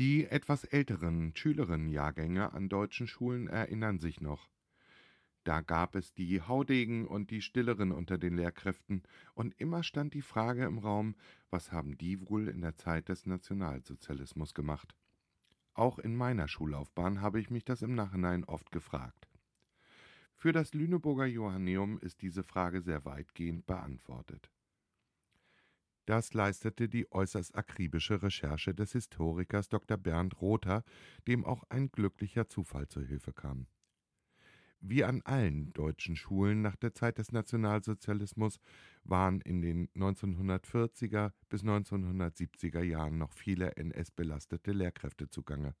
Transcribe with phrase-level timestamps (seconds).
[0.00, 4.48] Die etwas älteren Schülerinnenjahrgänge an deutschen Schulen erinnern sich noch.
[5.44, 9.02] Da gab es die Haudegen und die Stilleren unter den Lehrkräften,
[9.34, 11.16] und immer stand die Frage im Raum,
[11.50, 14.96] was haben die wohl in der Zeit des Nationalsozialismus gemacht?
[15.74, 19.28] Auch in meiner Schullaufbahn habe ich mich das im Nachhinein oft gefragt.
[20.34, 24.50] Für das Lüneburger Johanneum ist diese Frage sehr weitgehend beantwortet.
[26.10, 29.96] Das leistete die äußerst akribische Recherche des Historikers Dr.
[29.96, 30.82] Bernd Rother,
[31.28, 33.68] dem auch ein glücklicher Zufall zur Hilfe kam.
[34.80, 38.58] Wie an allen deutschen Schulen nach der Zeit des Nationalsozialismus
[39.04, 45.76] waren in den 1940er bis 1970er Jahren noch viele NS-belastete Lehrkräfte zugange.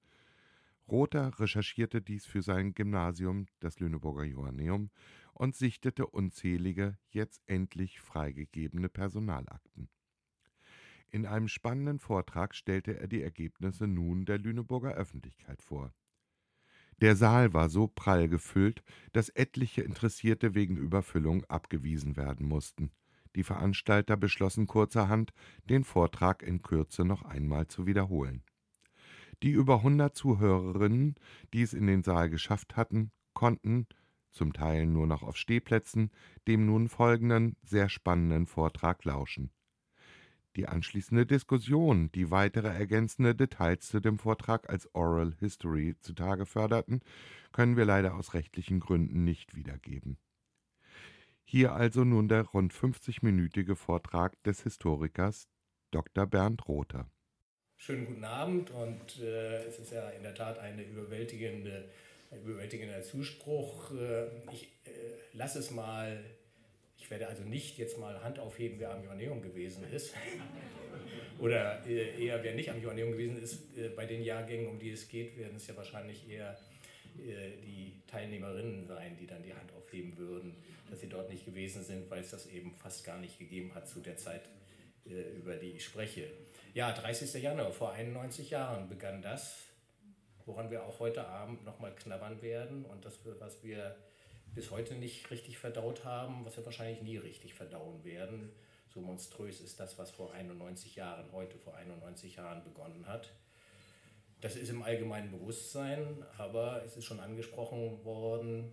[0.86, 4.92] Rother recherchierte dies für sein Gymnasium, das Lüneburger Johanneum,
[5.32, 9.88] und sichtete unzählige, jetzt endlich freigegebene Personalakten.
[11.12, 15.92] In einem spannenden Vortrag stellte er die Ergebnisse nun der Lüneburger Öffentlichkeit vor.
[17.00, 22.92] Der Saal war so prall gefüllt, dass etliche Interessierte wegen Überfüllung abgewiesen werden mussten.
[23.34, 25.32] Die Veranstalter beschlossen kurzerhand,
[25.64, 28.44] den Vortrag in Kürze noch einmal zu wiederholen.
[29.42, 31.14] Die über hundert Zuhörerinnen,
[31.54, 33.86] die es in den Saal geschafft hatten, konnten,
[34.30, 36.10] zum Teil nur noch auf Stehplätzen,
[36.46, 39.50] dem nun folgenden sehr spannenden Vortrag lauschen.
[40.56, 47.00] Die anschließende Diskussion, die weitere ergänzende Details zu dem Vortrag als Oral History zutage förderten,
[47.52, 50.18] können wir leider aus rechtlichen Gründen nicht wiedergeben.
[51.44, 55.48] Hier also nun der rund 50-minütige Vortrag des Historikers
[55.92, 56.26] Dr.
[56.26, 57.10] Bernd Rother.
[57.76, 61.88] Schönen guten Abend und äh, es ist ja in der Tat eine überwältigende,
[62.30, 63.90] ein überwältigender Zuspruch.
[63.92, 64.90] Äh, ich äh,
[65.32, 66.22] lasse es mal
[67.00, 70.14] ich werde also nicht jetzt mal Hand aufheben, wer am Joanneum gewesen ist.
[71.38, 73.76] Oder äh, eher, wer nicht am Joanneum gewesen ist.
[73.76, 76.58] Äh, bei den Jahrgängen, um die es geht, werden es ja wahrscheinlich eher
[77.18, 80.54] äh, die Teilnehmerinnen sein, die dann die Hand aufheben würden,
[80.90, 83.88] dass sie dort nicht gewesen sind, weil es das eben fast gar nicht gegeben hat
[83.88, 84.42] zu der Zeit,
[85.36, 86.28] über die ich spreche.
[86.74, 87.42] Ja, 30.
[87.42, 89.56] Januar, vor 91 Jahren begann das,
[90.44, 93.96] woran wir auch heute Abend nochmal knabbern werden und das, was wir
[94.54, 98.50] bis heute nicht richtig verdaut haben, was wir wahrscheinlich nie richtig verdauen werden.
[98.92, 103.32] So monströs ist das, was vor 91 Jahren, heute vor 91 Jahren begonnen hat.
[104.40, 108.72] Das ist im allgemeinen Bewusstsein, aber es ist schon angesprochen worden,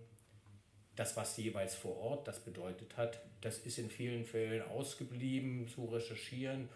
[0.96, 5.84] das, was jeweils vor Ort das bedeutet hat, das ist in vielen Fällen ausgeblieben zu
[5.84, 6.68] recherchieren.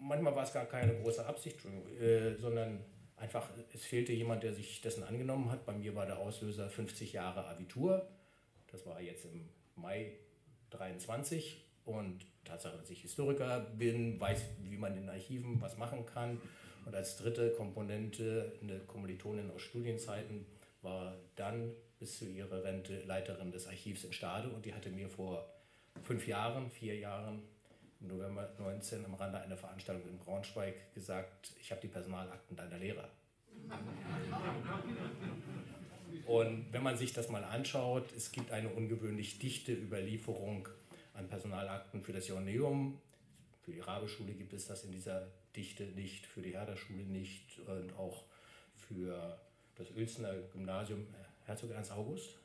[0.00, 1.58] Manchmal war es gar keine große Absicht,
[2.00, 2.82] äh, sondern
[3.20, 5.64] einfach, es fehlte jemand, der sich dessen angenommen hat.
[5.66, 8.08] Bei mir war der Auslöser 50 Jahre Abitur.
[8.72, 10.12] Das war jetzt im Mai
[10.70, 16.40] 23 und Tatsache, dass ich Historiker bin, weiß, wie man in Archiven was machen kann.
[16.86, 20.46] Und als dritte Komponente eine Kommilitonin aus Studienzeiten
[20.82, 25.10] war dann bis zu ihrer Rente Leiterin des Archivs in Stade und die hatte mir
[25.10, 25.52] vor
[26.02, 27.42] fünf Jahren, vier Jahren
[28.00, 33.08] November 19 am Rande einer Veranstaltung in Braunschweig gesagt, ich habe die Personalakten deiner Lehrer.
[36.26, 40.68] Und wenn man sich das mal anschaut, es gibt eine ungewöhnlich dichte Überlieferung
[41.14, 42.98] an Personalakten für das Joanneum.
[43.62, 47.92] Für die Rabeschule gibt es das in dieser Dichte nicht, für die Herderschule nicht und
[47.96, 48.24] auch
[48.76, 49.38] für
[49.76, 51.06] das Uelzener Gymnasium
[51.44, 52.39] Herzog Ernst August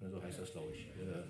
[0.00, 0.86] so heißt das, glaube ich.
[0.86, 1.22] Äh,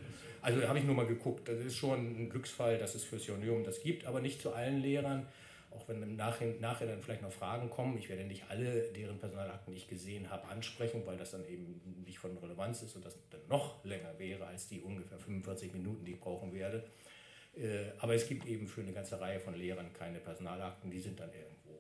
[0.43, 1.49] also habe ich nur mal geguckt.
[1.49, 4.81] Das ist schon ein Glücksfall, dass es fürs Ionium das gibt, aber nicht zu allen
[4.81, 5.27] Lehrern.
[5.71, 7.99] Auch wenn im Nachhinein, nachher dann vielleicht noch Fragen kommen.
[7.99, 12.19] Ich werde nicht alle deren Personalakten, ich gesehen habe, ansprechen, weil das dann eben nicht
[12.19, 16.13] von Relevanz ist und das dann noch länger wäre als die ungefähr 45 Minuten, die
[16.13, 16.85] ich brauchen werde.
[17.57, 21.19] Äh, aber es gibt eben für eine ganze Reihe von Lehrern keine Personalakten, die sind
[21.21, 21.79] dann irgendwo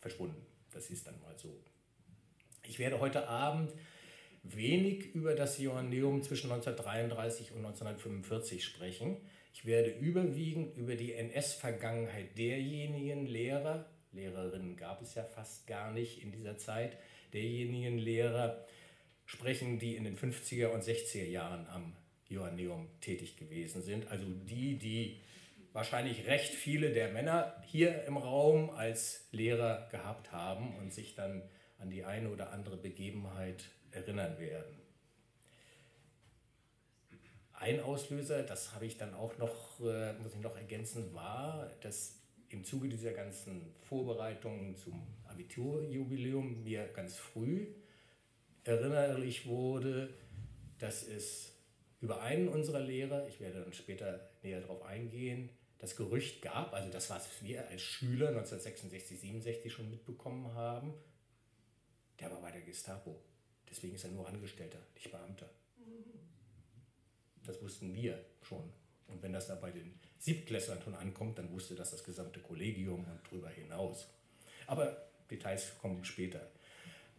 [0.00, 0.44] verschwunden.
[0.72, 1.48] Das ist dann mal so.
[2.64, 3.72] Ich werde heute Abend
[4.42, 9.16] wenig über das Johanneum zwischen 1933 und 1945 sprechen.
[9.54, 16.22] Ich werde überwiegend über die NS-Vergangenheit derjenigen Lehrer, Lehrerinnen gab es ja fast gar nicht
[16.22, 16.96] in dieser Zeit,
[17.32, 18.64] derjenigen Lehrer
[19.24, 21.96] sprechen, die in den 50er und 60er Jahren am
[22.28, 24.08] Johanneum tätig gewesen sind.
[24.08, 25.20] Also die, die
[25.72, 31.42] wahrscheinlich recht viele der Männer hier im Raum als Lehrer gehabt haben und sich dann
[31.78, 34.80] an die eine oder andere Begebenheit erinnern werden.
[37.52, 42.18] Ein Auslöser, das habe ich dann auch noch, äh, muss ich noch ergänzen, war, dass
[42.48, 47.68] im Zuge dieser ganzen Vorbereitungen zum Abiturjubiläum mir ganz früh
[48.64, 50.12] erinnerlich wurde,
[50.78, 51.52] dass es
[52.00, 56.90] über einen unserer Lehrer, ich werde dann später näher darauf eingehen, das Gerücht gab, also
[56.90, 60.94] das, was wir als Schüler 1966, 67 schon mitbekommen haben,
[62.20, 63.20] der war bei der Gestapo.
[63.70, 65.48] Deswegen ist er nur Angestellter, nicht Beamter.
[67.44, 68.62] Das wussten wir schon.
[69.08, 73.00] Und wenn das da bei den Siebtklässlern schon ankommt, dann wusste das das gesamte Kollegium
[73.00, 74.06] und darüber hinaus.
[74.66, 74.96] Aber
[75.30, 76.40] Details kommen später.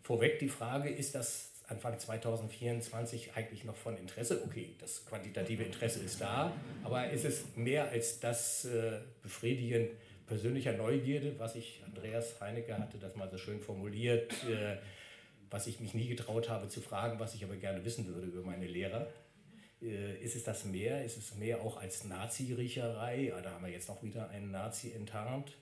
[0.01, 4.43] Vorweg die Frage, ist das Anfang 2024 eigentlich noch von Interesse?
[4.45, 6.53] Okay, das quantitative Interesse ist da,
[6.83, 9.89] aber ist es mehr als das äh, Befriedigen
[10.25, 14.77] persönlicher Neugierde, was ich, Andreas Heinecke hatte das mal so schön formuliert, äh,
[15.53, 18.41] was ich mich nie getraut habe zu fragen, was ich aber gerne wissen würde über
[18.41, 19.07] meine Lehrer.
[19.83, 21.05] Äh, ist es das mehr?
[21.05, 23.25] Ist es mehr auch als Nazi-Riecherei?
[23.25, 25.55] Ja, da haben wir jetzt noch wieder einen Nazi enttarnt.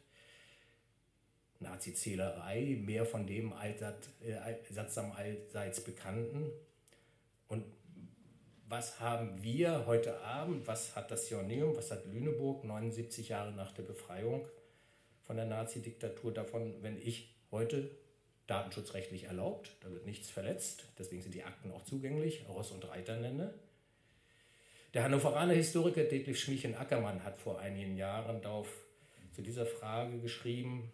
[1.59, 6.49] Nazi-Zählerei, mehr von dem allsat, äh, sattsam allseits Bekannten.
[7.49, 7.65] Und
[8.69, 13.73] was haben wir heute Abend, was hat das Joanneum, was hat Lüneburg 79 Jahre nach
[13.73, 14.47] der Befreiung
[15.21, 17.91] von der Nazi-Diktatur davon, wenn ich heute
[18.51, 23.15] datenschutzrechtlich erlaubt, da wird nichts verletzt, deswegen sind die Akten auch zugänglich, Ross und Reiter
[23.15, 23.53] nenne.
[24.93, 28.67] Der Hannoveraner Historiker Detlef Schmiechen-Ackermann hat vor einigen Jahren darauf
[29.31, 30.91] zu dieser Frage geschrieben,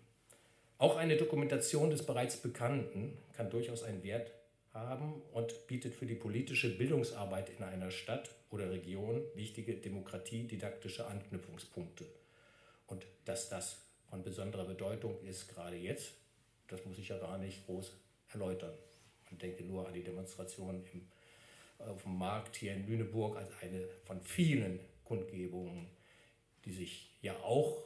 [0.78, 4.32] auch eine Dokumentation des bereits Bekannten kann durchaus einen Wert
[4.72, 12.06] haben und bietet für die politische Bildungsarbeit in einer Stadt oder Region wichtige demokratiedidaktische Anknüpfungspunkte.
[12.86, 13.82] Und dass das
[14.12, 16.14] von besonderer Bedeutung ist, gerade jetzt,
[16.68, 17.94] das muss ich ja gar nicht groß
[18.34, 18.74] erläutern.
[19.30, 21.08] Man denke nur an die Demonstration im,
[21.80, 25.88] auf dem Markt hier in Lüneburg als eine von vielen Kundgebungen,
[26.66, 27.84] die sich ja auch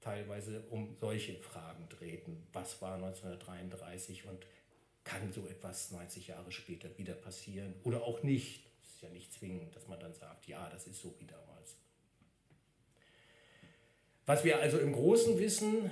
[0.00, 2.46] teilweise um solche Fragen drehten.
[2.52, 4.46] Was war 1933 und
[5.04, 8.66] kann so etwas 90 Jahre später wieder passieren oder auch nicht?
[8.82, 11.76] Es ist ja nicht zwingend, dass man dann sagt, ja, das ist so wie damals.
[14.26, 15.90] Was wir also im Großen wissen,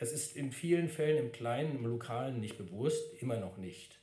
[0.00, 3.98] das ist in vielen Fällen im Kleinen, im Lokalen nicht bewusst, immer noch nicht.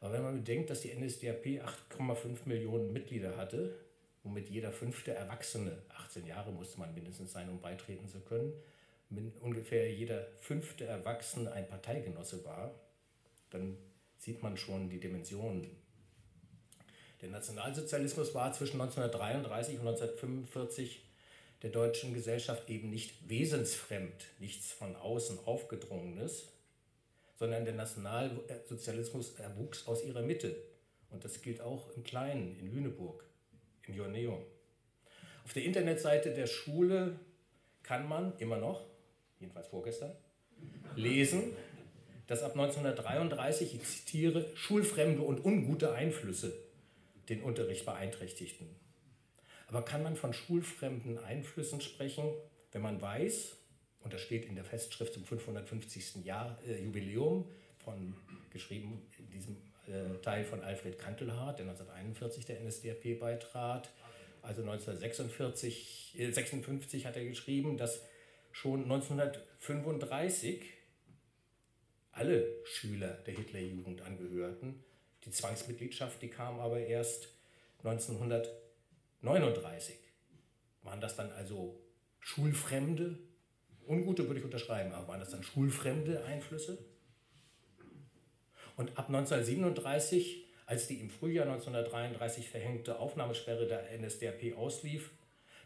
[0.00, 1.62] Aber wenn man bedenkt, dass die NSDAP
[1.98, 3.74] 8,5 Millionen Mitglieder hatte,
[4.22, 8.54] womit jeder fünfte Erwachsene, 18 Jahre musste man mindestens sein, um beitreten zu können,
[9.42, 12.74] ungefähr jeder fünfte Erwachsene ein Parteigenosse war,
[13.50, 13.76] dann
[14.16, 15.70] sieht man schon die Dimensionen.
[17.20, 21.02] Der Nationalsozialismus war zwischen 1933 und 1945
[21.64, 26.52] der deutschen Gesellschaft eben nicht wesensfremd, nichts von außen aufgedrungenes,
[27.36, 30.54] sondern der Nationalsozialismus erwuchs aus ihrer Mitte.
[31.08, 33.24] Und das gilt auch im Kleinen, in Lüneburg
[33.86, 34.42] im Joanneum.
[35.42, 37.18] Auf der Internetseite der Schule
[37.82, 38.84] kann man immer noch,
[39.40, 40.14] jedenfalls vorgestern,
[40.96, 41.56] lesen,
[42.26, 46.52] dass ab 1933, ich zitiere, schulfremde und ungute Einflüsse
[47.30, 48.83] den Unterricht beeinträchtigten.
[49.74, 52.32] Aber kann man von schulfremden Einflüssen sprechen,
[52.70, 53.56] wenn man weiß,
[54.02, 56.24] und das steht in der Festschrift zum 550.
[56.24, 58.14] Jahr, äh, Jubiläum, von,
[58.50, 59.56] geschrieben in diesem
[59.88, 63.90] äh, Teil von Alfred Kantelhardt, der 1941 der NSDAP beitrat.
[64.42, 68.00] Also 1946, äh, 56 hat er geschrieben, dass
[68.52, 70.66] schon 1935
[72.12, 74.84] alle Schüler der Hitlerjugend angehörten.
[75.24, 77.28] Die Zwangsmitgliedschaft, die kam aber erst
[79.24, 79.96] 1939.
[80.82, 81.80] Waren das dann also
[82.20, 83.18] Schulfremde?
[83.86, 86.78] Ungute würde ich unterschreiben, aber waren das dann schulfremde Einflüsse?
[88.76, 95.10] Und ab 1937, als die im Frühjahr 1933 verhängte Aufnahmesperre der NSDAP auslief,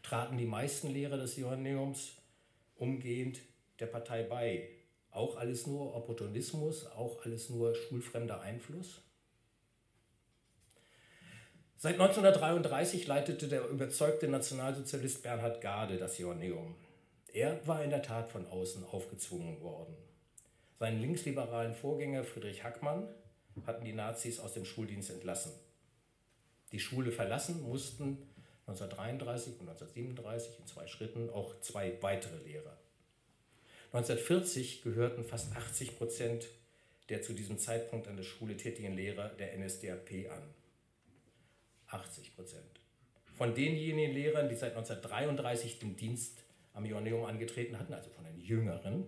[0.02, 2.12] traten die meisten Lehrer des Johanneums
[2.76, 3.40] umgehend
[3.80, 4.68] der Partei bei.
[5.10, 9.02] Auch alles nur Opportunismus, auch alles nur schulfremder Einfluss.
[11.80, 16.74] Seit 1933 leitete der überzeugte Nationalsozialist Bernhard Gade das Joanneum.
[17.32, 19.94] Er war in der Tat von außen aufgezwungen worden.
[20.80, 23.06] Seinen linksliberalen Vorgänger Friedrich Hackmann
[23.64, 25.52] hatten die Nazis aus dem Schuldienst entlassen.
[26.72, 28.28] Die Schule verlassen mussten
[28.66, 32.76] 1933 und 1937 in zwei Schritten auch zwei weitere Lehrer.
[33.92, 36.48] 1940 gehörten fast 80 Prozent
[37.08, 40.42] der zu diesem Zeitpunkt an der Schule tätigen Lehrer der NSDAP an.
[41.88, 42.80] 80 Prozent.
[43.34, 46.42] Von denjenigen Lehrern, die seit 1933 den Dienst
[46.74, 49.06] am Joanneum angetreten hatten, also von den Jüngeren,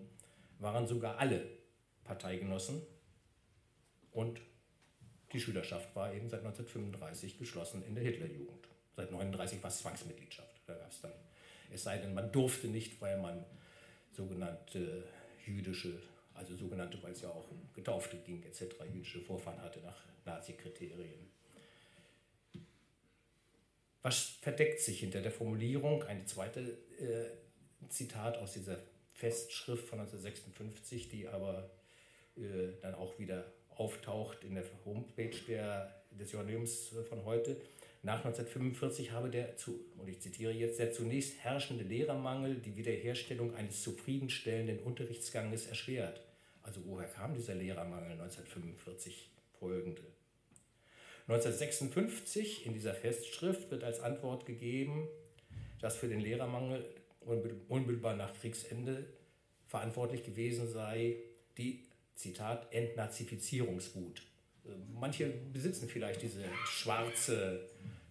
[0.58, 1.44] waren sogar alle
[2.04, 2.82] Parteigenossen
[4.12, 4.40] und
[5.32, 8.68] die Schülerschaft war eben seit 1935 geschlossen in der Hitlerjugend.
[8.96, 10.60] Seit 1939 war es Zwangsmitgliedschaft.
[10.66, 11.12] Da gab es dann,
[11.70, 13.44] es sei denn, man durfte nicht, weil man
[14.10, 15.04] sogenannte
[15.46, 16.00] jüdische,
[16.34, 21.30] also sogenannte, weil es ja auch um Getaufte ging, etc., jüdische Vorfahren hatte nach Nazi-Kriterien.
[24.02, 26.02] Was verdeckt sich hinter der Formulierung?
[26.04, 27.30] Ein zweites äh,
[27.88, 28.78] Zitat aus dieser
[29.14, 31.70] Festschrift von 1956, die aber
[32.36, 37.60] äh, dann auch wieder auftaucht in der Homepage der, des Journaliums von heute.
[38.02, 39.54] Nach 1945 habe der,
[39.98, 46.22] und ich zitiere jetzt, der zunächst herrschende Lehrermangel die Wiederherstellung eines zufriedenstellenden Unterrichtsganges erschwert.
[46.62, 50.02] Also woher kam dieser Lehrermangel 1945 folgende?
[51.30, 55.06] 1956 in dieser Festschrift wird als Antwort gegeben,
[55.80, 56.84] dass für den Lehrermangel
[57.68, 59.06] unmittelbar nach Kriegsende
[59.68, 61.16] verantwortlich gewesen sei
[61.56, 61.84] die,
[62.16, 64.22] Zitat, Entnazifizierungswut.
[64.92, 67.60] Manche besitzen vielleicht diese schwarze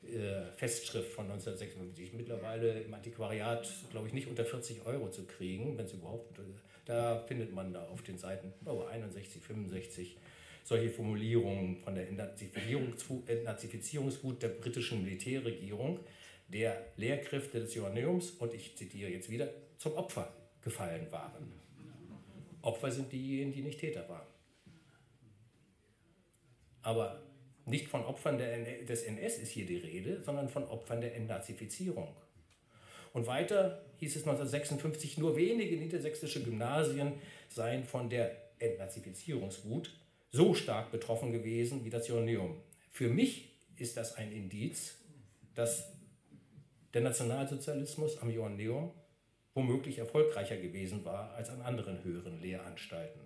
[0.04, 2.14] äh, Festschrift von 1956.
[2.14, 6.40] Mittlerweile im Antiquariat, glaube ich, nicht unter 40 Euro zu kriegen, wenn es überhaupt.
[6.86, 10.18] Da findet man da auf den Seiten oh, 61, 65
[10.63, 16.00] solche Formulierungen von der Entnazifizierungswut der britischen Militärregierung,
[16.48, 21.54] der Lehrkräfte des Joanneums, und ich zitiere jetzt wieder, zum Opfer gefallen waren.
[22.62, 24.28] Opfer sind diejenigen, die nicht Täter waren.
[26.82, 27.22] Aber
[27.66, 32.16] nicht von Opfern des NS ist hier die Rede, sondern von Opfern der Entnazifizierung.
[33.13, 37.13] Und weiter hieß es 1956, nur wenige niedersächsische Gymnasien
[37.48, 39.92] seien von der Entnazifizierungswut
[40.31, 42.62] so stark betroffen gewesen wie das Joanneum.
[42.91, 44.95] Für mich ist das ein Indiz,
[45.55, 45.91] dass
[46.93, 48.91] der Nationalsozialismus am Joanneum
[49.53, 53.21] womöglich erfolgreicher gewesen war als an anderen höheren Lehranstalten.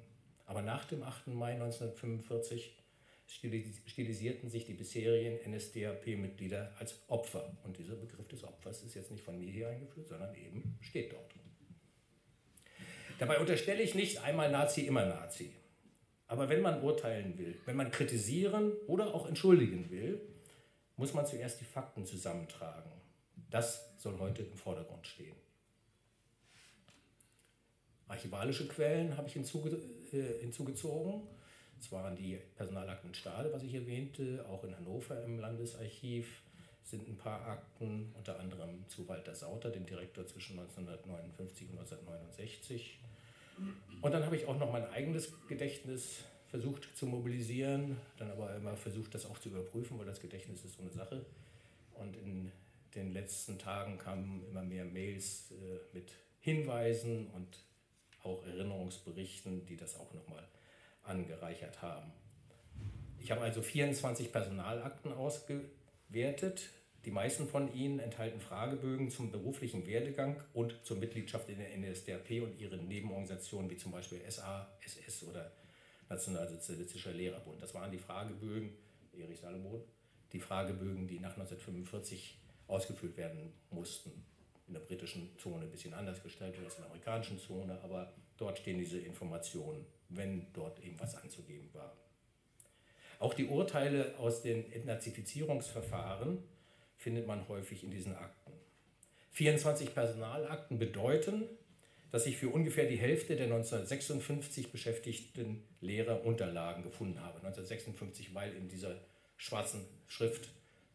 [0.45, 1.27] Aber nach dem 8.
[1.27, 2.77] Mai 1945
[3.25, 7.57] stilisierten sich die bisherigen NSDAP-Mitglieder als Opfer.
[7.63, 11.13] Und dieser Begriff des Opfers ist jetzt nicht von mir hier eingeführt, sondern eben steht
[11.13, 11.33] dort.
[13.19, 15.53] Dabei unterstelle ich nicht einmal Nazi, immer Nazi.
[16.33, 20.19] Aber wenn man urteilen will, wenn man kritisieren oder auch entschuldigen will,
[20.97, 22.89] muss man zuerst die Fakten zusammentragen.
[23.51, 25.35] Das soll heute im Vordergrund stehen.
[28.07, 29.77] Archivalische Quellen habe ich hinzuge
[30.11, 31.21] äh, hinzugezogen.
[31.77, 36.41] Das waren die Personalakten in Stade, was ich erwähnte, auch in Hannover im Landesarchiv
[36.83, 42.99] sind ein paar Akten, unter anderem zu Walter Sauter, dem Direktor zwischen 1959 und 1969.
[44.01, 48.75] Und dann habe ich auch noch mein eigenes Gedächtnis versucht zu mobilisieren, dann aber immer
[48.75, 51.25] versucht, das auch zu überprüfen, weil das Gedächtnis ist so eine Sache.
[51.95, 52.51] Und in
[52.95, 57.63] den letzten Tagen kamen immer mehr Mails äh, mit Hinweisen und
[58.23, 60.47] auch Erinnerungsberichten, die das auch nochmal
[61.03, 62.11] angereichert haben.
[63.19, 66.69] Ich habe also 24 Personalakten ausgewertet.
[67.05, 72.41] Die meisten von ihnen enthalten Fragebögen zum beruflichen Werdegang und zur Mitgliedschaft in der NSDAP
[72.41, 75.51] und ihren Nebenorganisationen wie zum Beispiel SA, SS oder
[76.07, 77.61] Nationalsozialistischer Lehrerbund.
[77.61, 78.73] Das waren die Fragebögen,
[79.17, 79.81] Erich Salomon,
[80.31, 84.25] die Fragebögen, die nach 1945 ausgefüllt werden mussten.
[84.67, 88.59] In der britischen Zone ein bisschen anders gestaltet als in der amerikanischen Zone, aber dort
[88.59, 91.97] stehen diese Informationen, wenn dort eben was anzugeben war.
[93.19, 96.39] Auch die Urteile aus den Entnazifizierungsverfahren
[97.03, 98.53] findet man häufig in diesen Akten.
[99.31, 101.43] 24 Personalakten bedeuten,
[102.11, 107.37] dass ich für ungefähr die Hälfte der 1956 beschäftigten Lehrer Unterlagen gefunden habe.
[107.37, 108.95] 1956, weil in dieser
[109.35, 110.49] schwarzen Schrift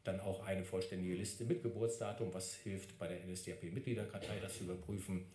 [0.04, 5.26] dann auch eine vollständige Liste mit Geburtsdatum, was hilft bei der NSDAP-Mitgliederkartei, das zu überprüfen,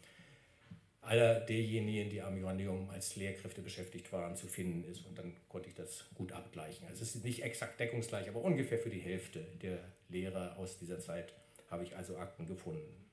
[1.04, 5.06] aller derjenigen, die am Joanneum als Lehrkräfte beschäftigt waren, zu finden ist.
[5.06, 6.88] Und dann konnte ich das gut abgleichen.
[6.88, 9.80] Also es ist nicht exakt deckungsgleich, aber ungefähr für die Hälfte der
[10.10, 11.34] Lehrer aus dieser Zeit
[11.70, 13.04] habe ich also Akten gefunden.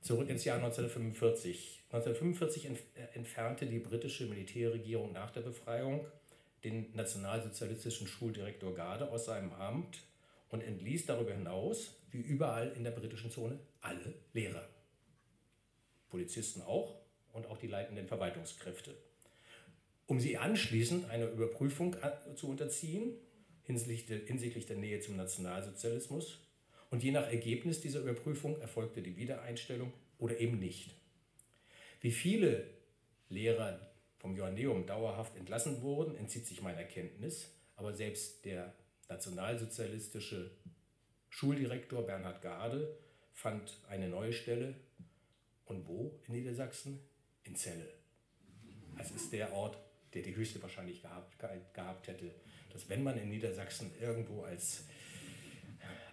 [0.00, 1.84] Zurück ins Jahr 1945.
[1.90, 2.74] 1945 äh,
[3.14, 6.06] entfernte die britische Militärregierung nach der Befreiung
[6.64, 10.02] den nationalsozialistischen Schuldirektor Garde aus seinem Amt
[10.50, 14.68] und entließ darüber hinaus, wie überall in der britischen Zone, alle Lehrer.
[16.08, 17.00] Polizisten auch
[17.32, 18.96] und auch die leitenden Verwaltungskräfte.
[20.06, 21.96] Um sie anschließend einer Überprüfung
[22.36, 23.14] zu unterziehen,
[23.64, 26.40] hinsichtlich der Nähe zum Nationalsozialismus.
[26.90, 30.94] Und je nach Ergebnis dieser Überprüfung erfolgte die Wiedereinstellung oder eben nicht.
[32.00, 32.70] Wie viele
[33.28, 33.80] Lehrer
[34.18, 38.74] vom Joanneum dauerhaft entlassen wurden, entzieht sich meiner Kenntnis, aber selbst der
[39.08, 40.50] nationalsozialistische
[41.28, 42.96] Schuldirektor Bernhard Gade
[43.34, 44.74] fand eine neue Stelle.
[45.66, 47.00] Und wo in Niedersachsen?
[47.42, 47.88] In Celle.
[48.96, 49.76] Das ist der Ort,
[50.14, 52.30] der die höchste Wahrscheinlichkeit gehabt hätte,
[52.72, 54.84] dass wenn man in Niedersachsen irgendwo als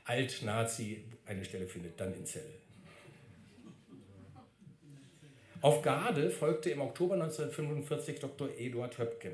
[0.05, 2.53] Alt-Nazi eine Stelle findet, dann in Celle.
[5.61, 8.49] Auf Garde folgte im Oktober 1945 Dr.
[8.57, 9.33] Eduard Höpken.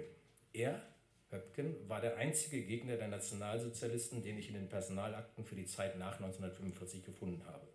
[0.51, 0.81] Er
[1.29, 5.97] Höpken war der einzige Gegner der Nationalsozialisten, den ich in den Personalakten für die Zeit
[5.97, 7.67] nach 1945 gefunden habe.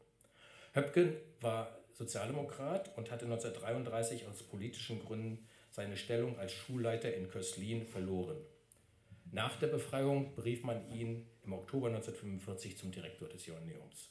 [0.73, 7.87] Höpken war Sozialdemokrat und hatte 1933 aus politischen Gründen seine Stellung als Schulleiter in Köslin
[7.87, 8.39] verloren.
[9.31, 14.11] Nach der Befreiung berief man ihn im Oktober 1945 zum Direktor des Joanneums.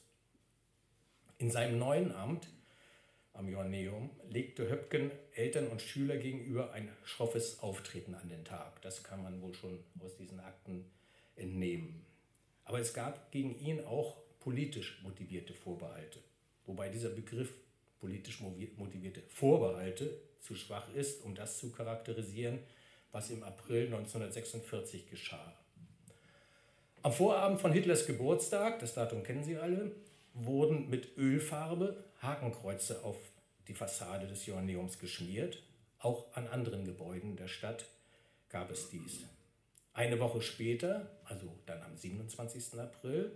[1.38, 2.48] In seinem neuen Amt
[3.32, 8.82] am Joanneum legte Höpken Eltern und Schüler gegenüber ein schroffes Auftreten an den Tag.
[8.82, 10.84] Das kann man wohl schon aus diesen Akten
[11.34, 12.04] entnehmen.
[12.64, 16.18] Aber es gab gegen ihn auch politisch motivierte Vorbehalte,
[16.66, 17.52] wobei dieser Begriff
[18.00, 22.58] politisch motivierte Vorbehalte zu schwach ist, um das zu charakterisieren,
[23.12, 25.56] was im April 1946 geschah.
[27.02, 29.92] Am Vorabend von Hitlers Geburtstag, das Datum kennen Sie alle,
[30.34, 33.16] wurden mit Ölfarbe Hakenkreuze auf
[33.68, 35.62] die Fassade des Joanneums geschmiert.
[35.98, 37.86] Auch an anderen Gebäuden der Stadt
[38.48, 39.24] gab es dies.
[39.94, 42.78] Eine Woche später, also dann am 27.
[42.78, 43.32] April,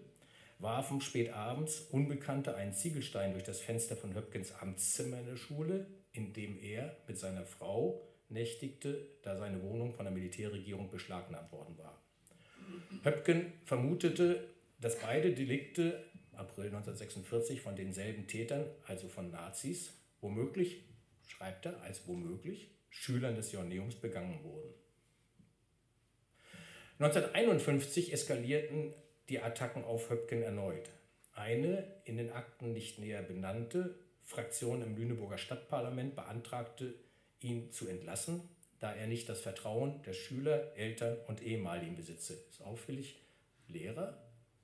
[0.59, 5.87] warfen spät abends Unbekannte einen Ziegelstein durch das Fenster von Höpkens Amtszimmer in der Schule,
[6.13, 11.77] in dem er mit seiner Frau nächtigte, da seine Wohnung von der Militärregierung beschlagnahmt worden
[11.79, 12.03] war.
[13.03, 14.49] Höpken vermutete,
[14.81, 20.85] dass beide Delikte April 1946 von denselben Tätern, also von Nazis, womöglich,
[21.27, 24.75] schreibt er, als womöglich Schülern des Joanneums begangen wurden.
[26.99, 28.95] 1951 eskalierten
[29.29, 30.91] die Attacken auf Höpken erneut.
[31.35, 36.95] Eine in den Akten nicht näher benannte Fraktion im Lüneburger Stadtparlament beantragte,
[37.41, 38.41] ihn zu entlassen,
[38.81, 42.35] da er nicht das Vertrauen der Schüler, Eltern und Ehemaligen besitze.
[42.51, 43.17] Ist auffällig,
[43.69, 44.17] Lehrer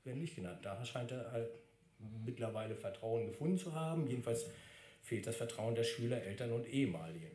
[0.04, 0.60] werden nicht genannt.
[0.62, 1.50] Da scheint er halt
[2.24, 4.06] mittlerweile Vertrauen gefunden zu haben.
[4.06, 4.46] Jedenfalls
[5.02, 7.30] fehlt das Vertrauen der Schüler, Eltern und Ehemaligen.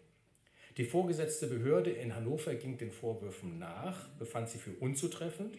[0.78, 5.58] Die vorgesetzte Behörde in Hannover ging den Vorwürfen nach, befand sie für unzutreffend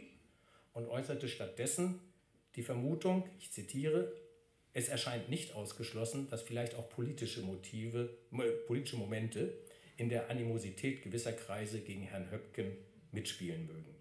[0.78, 2.00] und äußerte stattdessen
[2.54, 4.12] die Vermutung, ich zitiere,
[4.72, 8.16] es erscheint nicht ausgeschlossen, dass vielleicht auch politische Motive,
[8.66, 9.58] politische Momente
[9.96, 12.76] in der Animosität gewisser Kreise gegen Herrn Höpken
[13.10, 13.94] mitspielen mögen.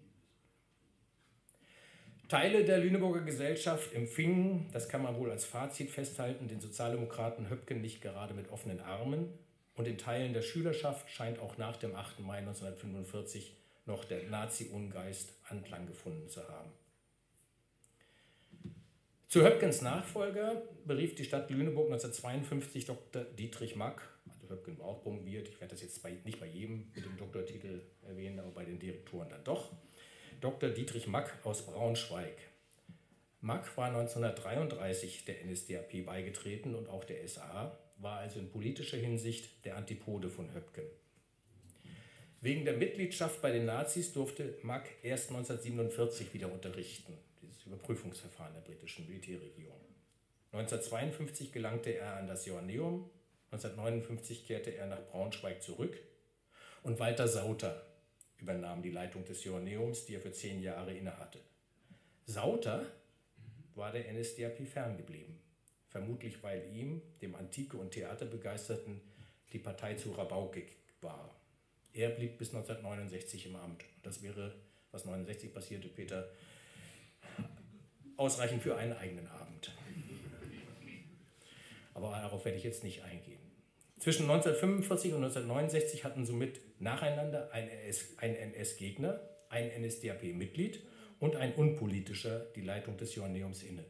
[2.28, 7.80] Teile der Lüneburger Gesellschaft empfingen, das kann man wohl als Fazit festhalten, den Sozialdemokraten Höpken
[7.80, 9.32] nicht gerade mit offenen Armen.
[9.74, 12.20] Und in Teilen der Schülerschaft scheint auch nach dem 8.
[12.20, 13.56] Mai 1945
[13.88, 16.70] noch der Nazi-Ungeist Anklang gefunden zu haben.
[19.26, 23.24] Zu Höpkens Nachfolger berief die Stadt Lüneburg 1952 Dr.
[23.24, 26.90] Dietrich Mack, also Höpken war auch promoviert, ich werde das jetzt bei, nicht bei jedem
[26.94, 29.72] mit dem Doktortitel erwähnen, aber bei den Direktoren dann doch.
[30.40, 30.70] Dr.
[30.70, 32.36] Dietrich Mack aus Braunschweig.
[33.40, 39.64] Mack war 1933 der NSDAP beigetreten und auch der SA, war also in politischer Hinsicht
[39.64, 40.84] der Antipode von Höpken.
[42.40, 48.60] Wegen der Mitgliedschaft bei den Nazis durfte Mack erst 1947 wieder unterrichten, dieses Überprüfungsverfahren der
[48.60, 49.80] britischen Militärregierung.
[50.52, 53.10] 1952 gelangte er an das Joanneum,
[53.50, 55.98] 1959 kehrte er nach Braunschweig zurück
[56.84, 57.84] und Walter Sauter
[58.38, 61.40] übernahm die Leitung des Joanneums, die er für zehn Jahre innehatte.
[62.24, 62.86] Sauter
[63.74, 65.40] war der NSDAP ferngeblieben,
[65.88, 69.00] vermutlich weil ihm, dem Antike- und Theaterbegeisterten,
[69.52, 71.37] die Partei zu rabaukig war.
[71.94, 73.84] Er blieb bis 1969 im Amt.
[74.02, 74.54] Das wäre,
[74.92, 76.28] was 1969 passierte, Peter,
[78.16, 79.72] ausreichend für einen eigenen Abend.
[81.94, 83.40] Aber darauf werde ich jetzt nicht eingehen.
[83.98, 87.68] Zwischen 1945 und 1969 hatten somit nacheinander ein
[88.36, 90.84] NS-Gegner, ein NSDAP-Mitglied
[91.18, 93.84] und ein unpolitischer die Leitung des Joanneums inne.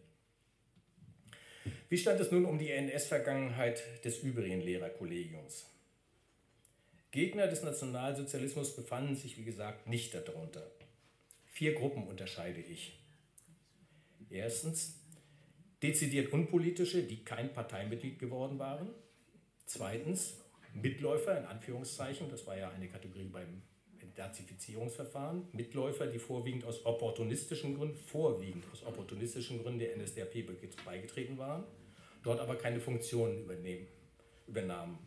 [1.91, 5.67] Wie stand es nun um die NS-Vergangenheit des übrigen Lehrerkollegiums?
[7.11, 10.71] Gegner des Nationalsozialismus befanden sich, wie gesagt, nicht darunter.
[11.47, 12.99] Vier Gruppen unterscheide ich.
[14.31, 15.01] Erstens
[15.83, 18.91] dezidiert unpolitische, die kein Parteimitglied geworden waren.
[19.65, 20.37] Zweitens
[20.75, 23.63] Mitläufer in Anführungszeichen, das war ja eine Kategorie beim
[24.01, 30.45] Entnazifizierungsverfahren, Mitläufer, die vorwiegend aus opportunistischen Gründen, vorwiegend aus opportunistischen Gründen der NSDAP
[30.85, 31.65] beigetreten waren,
[32.23, 33.87] dort aber keine Funktionen übernehmen,
[34.47, 34.99] übernahmen.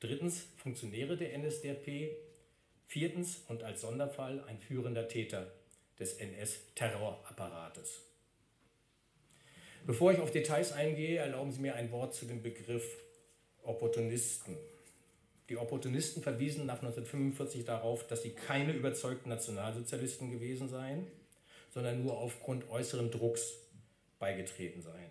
[0.00, 2.16] Drittens Funktionäre der NSDAP.
[2.86, 5.50] Viertens und als Sonderfall ein führender Täter
[5.98, 8.02] des NS-Terrorapparates.
[9.86, 12.84] Bevor ich auf Details eingehe, erlauben Sie mir ein Wort zu dem Begriff
[13.62, 14.56] Opportunisten.
[15.48, 21.06] Die Opportunisten verwiesen nach 1945 darauf, dass sie keine überzeugten Nationalsozialisten gewesen seien,
[21.72, 23.54] sondern nur aufgrund äußeren Drucks
[24.18, 25.10] beigetreten seien.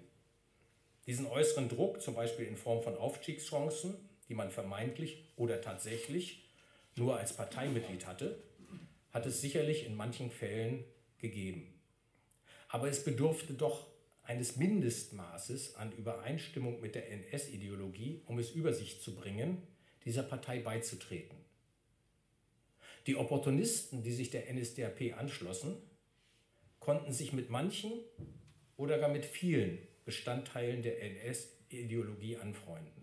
[1.08, 3.95] Diesen äußeren Druck, zum Beispiel in Form von Aufstiegschancen,
[4.29, 6.43] die man vermeintlich oder tatsächlich
[6.95, 8.41] nur als Parteimitglied hatte,
[9.11, 10.83] hat es sicherlich in manchen Fällen
[11.19, 11.73] gegeben.
[12.69, 13.88] Aber es bedurfte doch
[14.23, 19.61] eines Mindestmaßes an Übereinstimmung mit der NS-Ideologie, um es über sich zu bringen,
[20.03, 21.38] dieser Partei beizutreten.
[23.07, 25.77] Die Opportunisten, die sich der NSDAP anschlossen,
[26.79, 27.91] konnten sich mit manchen
[28.77, 32.94] oder gar mit vielen Bestandteilen der NS-Ideologie anfreunden.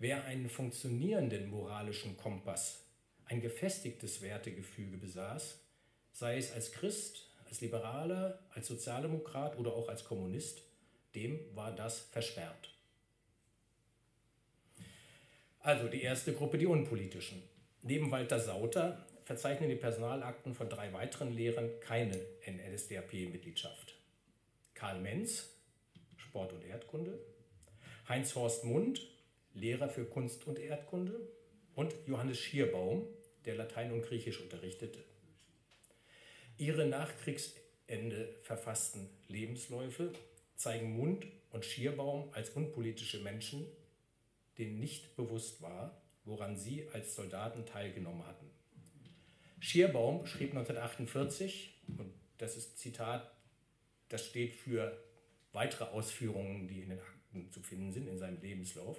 [0.00, 2.84] Wer einen funktionierenden moralischen Kompass,
[3.24, 5.60] ein gefestigtes Wertegefüge besaß,
[6.12, 10.62] sei es als Christ, als Liberaler, als Sozialdemokrat oder auch als Kommunist,
[11.16, 12.72] dem war das versperrt.
[15.60, 17.42] Also die erste Gruppe, die Unpolitischen.
[17.82, 23.96] Neben Walter Sauter verzeichnen die Personalakten von drei weiteren Lehrern keine NSDAP-Mitgliedschaft.
[24.74, 25.50] Karl Menz,
[26.16, 27.18] Sport und Erdkunde,
[28.08, 29.00] Heinz-Horst Mund,
[29.58, 31.20] Lehrer für Kunst und Erdkunde
[31.74, 33.06] und Johannes Schierbaum,
[33.44, 35.04] der Latein und Griechisch unterrichtete.
[36.56, 40.12] Ihre nach Kriegsende verfassten Lebensläufe
[40.56, 43.66] zeigen Mund und Schierbaum als unpolitische Menschen,
[44.58, 48.50] denen nicht bewusst war, woran sie als Soldaten teilgenommen hatten.
[49.60, 53.30] Schierbaum schrieb 1948, und das ist Zitat,
[54.08, 54.96] das steht für
[55.52, 58.98] weitere Ausführungen, die in den Akten zu finden sind, in seinem Lebenslauf.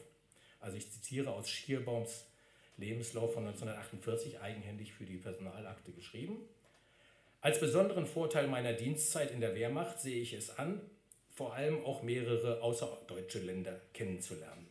[0.59, 2.25] Also ich zitiere aus Schierbaums
[2.79, 6.37] Lebenslauf von 1948, eigenhändig für die Personalakte geschrieben.
[7.41, 10.81] Als besonderen Vorteil meiner Dienstzeit in der Wehrmacht sehe ich es an,
[11.29, 14.67] vor allem auch mehrere außerdeutsche Länder kennenzulernen.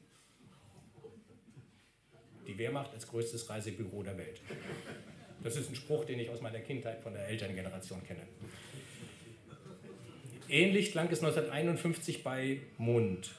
[2.46, 4.40] Die Wehrmacht als größtes Reisebüro der Welt.
[5.42, 8.22] Das ist ein Spruch, den ich aus meiner Kindheit von der Elterngeneration kenne.
[10.48, 13.30] Ähnlich klang es 1951 bei Mund.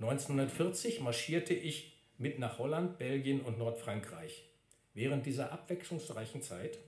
[0.00, 4.44] 1940 marschierte ich mit nach Holland, Belgien und Nordfrankreich.
[4.94, 6.78] Während dieser abwechslungsreichen Zeit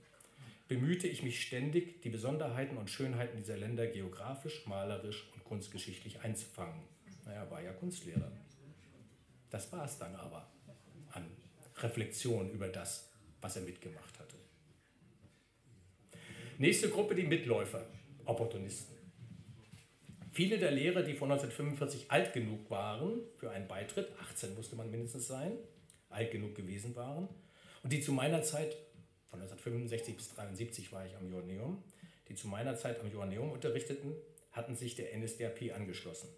[0.67, 6.81] bemühte ich mich ständig, die Besonderheiten und Schönheiten dieser Länder geografisch, malerisch und kunstgeschichtlich einzufangen.
[7.25, 8.31] Naja, war ja Kunstlehrer.
[9.51, 10.51] Das war es dann aber
[11.11, 11.29] an
[11.77, 14.35] Reflexion über das, was er mitgemacht hatte.
[16.57, 17.85] Nächste Gruppe, die Mitläufer,
[18.25, 18.92] Opportunisten.
[20.33, 24.89] Viele der Lehrer, die von 1945 alt genug waren für einen Beitritt, 18 musste man
[24.89, 25.59] mindestens sein,
[26.09, 27.29] alt genug gewesen waren,
[27.83, 28.75] und die zu meiner Zeit,
[29.29, 31.83] von 1965 bis 1973 war ich am Joanneum,
[32.29, 34.15] die zu meiner Zeit am Joanneum unterrichteten,
[34.51, 36.29] hatten sich der NSDAP angeschlossen.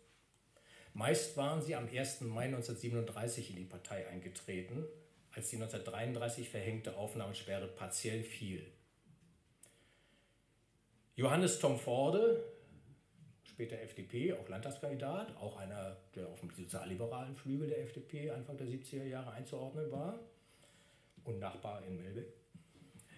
[0.93, 2.19] Meist waren sie am 1.
[2.21, 4.85] Mai 1937 in die Partei eingetreten,
[5.31, 8.65] als die 1933 verhängte Aufnahmesperre partiell fiel.
[11.15, 12.43] Johannes Tom Forde,
[13.55, 18.67] später FDP, auch Landtagskandidat, auch einer, der auf dem sozialliberalen Flügel der FDP Anfang der
[18.67, 20.19] 70er Jahre einzuordnen war
[21.23, 22.33] und Nachbar in Melbeck.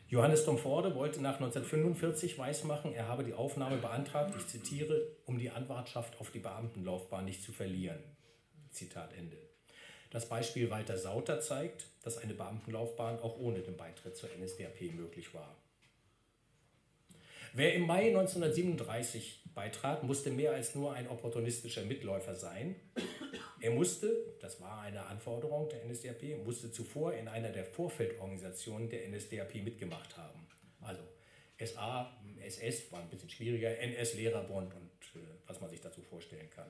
[0.10, 5.50] Johannes Domforde wollte nach 1945 weismachen, er habe die Aufnahme beantragt, ich zitiere, um die
[5.50, 8.00] Anwartschaft auf die Beamtenlaufbahn nicht zu verlieren.
[8.70, 9.38] Zitat Ende.
[10.12, 15.34] Das Beispiel Walter Sauter zeigt, dass eine Beamtenlaufbahn auch ohne den Beitritt zur NSDAP möglich
[15.34, 15.58] war.
[17.58, 22.76] Wer im Mai 1937 beitrat, musste mehr als nur ein opportunistischer Mitläufer sein.
[23.62, 29.10] Er musste, das war eine Anforderung der NSDAP, musste zuvor in einer der Vorfeldorganisationen der
[29.10, 30.46] NSDAP mitgemacht haben.
[30.82, 31.02] Also
[31.60, 32.16] SA,
[32.46, 36.70] SS war ein bisschen schwieriger, NS-Lehrerbund und äh, was man sich dazu vorstellen kann.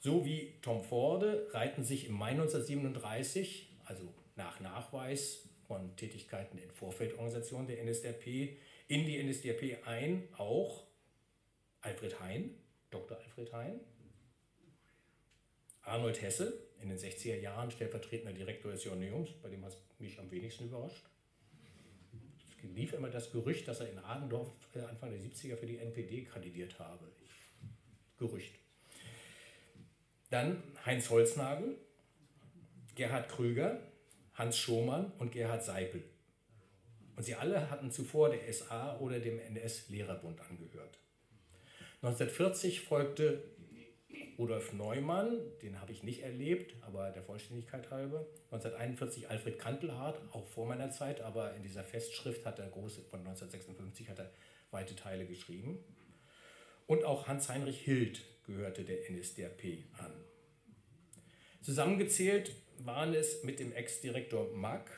[0.00, 4.02] So wie Tom Forde reihten sich im Mai 1937, also
[4.36, 8.50] nach Nachweis von Tätigkeiten in Vorfeldorganisationen der NSDAP,
[8.88, 10.86] in die NSDAP ein, auch
[11.82, 12.54] Alfred Hein,
[12.90, 13.18] Dr.
[13.18, 13.80] Alfred Hein,
[15.82, 20.18] Arnold Hesse, in den 60er Jahren stellvertretender Direktor des Joanneums, bei dem hat es mich
[20.18, 21.04] am wenigsten überrascht.
[22.46, 25.78] Es lief immer das Gerücht, dass er in Adendorf äh, Anfang der 70er für die
[25.78, 27.04] NPD kandidiert habe.
[28.18, 28.54] Gerücht.
[30.30, 31.76] Dann Heinz Holznagel,
[32.94, 33.80] Gerhard Krüger,
[34.34, 36.02] Hans Schomann und Gerhard Seipel.
[37.18, 41.00] Und sie alle hatten zuvor der SA oder dem NS-Lehrerbund angehört.
[42.00, 43.42] 1940 folgte
[44.38, 48.24] Rudolf Neumann, den habe ich nicht erlebt, aber der Vollständigkeit halber.
[48.52, 53.18] 1941 Alfred Kantelhardt, auch vor meiner Zeit, aber in dieser Festschrift hat er große, von
[53.18, 54.30] 1956 hat er
[54.70, 55.80] weite Teile geschrieben.
[56.86, 60.12] Und auch Hans-Heinrich Hild gehörte der NSDAP an.
[61.62, 64.88] Zusammengezählt waren es mit dem Ex-Direktor Mack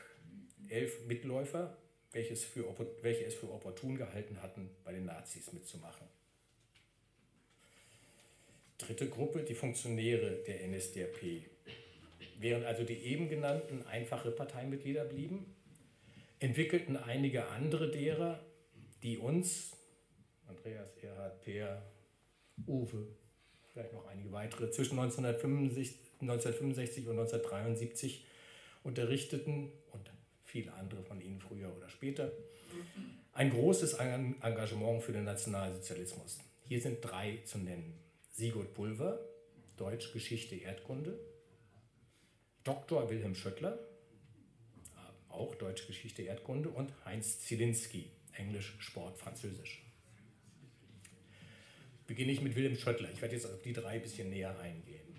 [0.69, 1.80] elf Mitläufer,
[2.11, 2.65] welches für,
[3.01, 6.07] welche es für opportun gehalten hatten, bei den Nazis mitzumachen.
[8.77, 11.43] Dritte Gruppe, die Funktionäre der NSDAP.
[12.39, 15.55] Während also die eben genannten einfache Parteimitglieder blieben,
[16.39, 18.43] entwickelten einige andere derer,
[19.03, 19.77] die uns,
[20.47, 21.83] Andreas, Erhard, Peer,
[22.67, 23.07] Uwe,
[23.71, 28.25] vielleicht noch einige weitere, zwischen 1965, 1965 und 1973
[28.83, 29.71] unterrichteten
[30.51, 32.31] viele andere von ihnen früher oder später,
[33.33, 36.39] ein großes Engagement für den Nationalsozialismus.
[36.67, 37.97] Hier sind drei zu nennen.
[38.29, 39.19] Sigurd Pulver,
[39.77, 41.17] Deutsch, Geschichte, Erdkunde.
[42.63, 43.09] Dr.
[43.09, 43.79] Wilhelm Schöttler,
[45.29, 46.69] auch Deutsch, Geschichte, Erdkunde.
[46.69, 49.83] Und Heinz Zielinski, Englisch, Sport, Französisch.
[52.05, 53.09] Beginne ich mit Wilhelm Schöttler.
[53.11, 55.10] Ich werde jetzt auf die drei ein bisschen näher eingehen.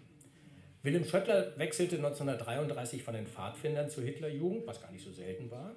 [0.85, 5.77] Wilhelm Schöttler wechselte 1933 von den Pfadfindern zur Hitlerjugend, was gar nicht so selten war.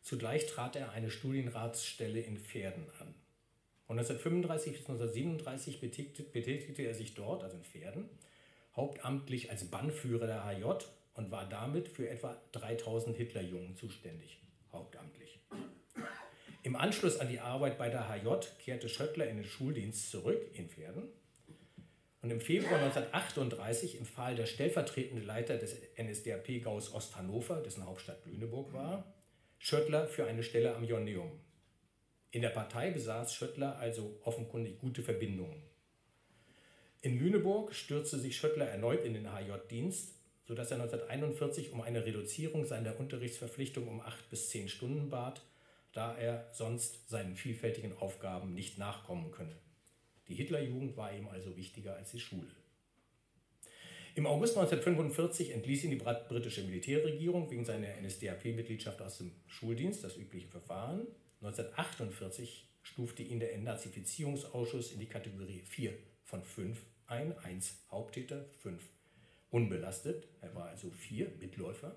[0.00, 3.14] Zugleich trat er eine Studienratsstelle in Pferden an.
[3.86, 8.08] Von 1935 bis 1937 betätigte, er sich dort, also in Pferden,
[8.74, 10.64] hauptamtlich als Bannführer der HJ
[11.12, 14.40] und war damit für etwa 3000 Hitlerjungen zuständig,
[14.72, 15.40] hauptamtlich.
[16.62, 20.70] Im Anschluss an die Arbeit bei der HJ kehrte Schöttler in den Schuldienst zurück in
[20.70, 21.10] Pferden
[22.22, 28.72] und im Februar 1938 empfahl der stellvertretende Leiter des NSDAP Gauss Osthannover, dessen Hauptstadt Lüneburg
[28.72, 29.12] war,
[29.58, 31.32] Schöttler für eine Stelle am Joanneum.
[32.30, 35.62] In der Partei besaß Schöttler also offenkundig gute Verbindungen.
[37.00, 42.64] In Lüneburg stürzte sich Schöttler erneut in den HJ-Dienst, sodass er 1941 um eine Reduzierung
[42.64, 45.42] seiner Unterrichtsverpflichtung um acht bis zehn Stunden bat,
[45.92, 49.56] da er sonst seinen vielfältigen Aufgaben nicht nachkommen könne.
[50.28, 52.54] Die Hitlerjugend war ihm also wichtiger als die Schule.
[54.14, 60.18] Im August 1945 entließ ihn die britische Militärregierung wegen seiner NSDAP-Mitgliedschaft aus dem Schuldienst, das
[60.18, 61.06] übliche Verfahren.
[61.40, 68.82] 1948 stufte ihn der Entnazifizierungsausschuss in die Kategorie 4 von 5 ein, 1 Haupttäter, 5
[69.50, 70.28] unbelastet.
[70.42, 71.96] Er war also 4 Mitläufer,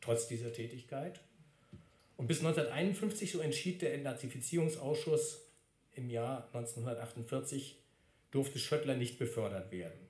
[0.00, 1.20] trotz dieser Tätigkeit.
[2.16, 5.49] Und bis 1951, so entschied der Entnazifizierungsausschuss,
[6.00, 7.76] im Jahr 1948
[8.30, 10.08] durfte Schöttler nicht befördert werden.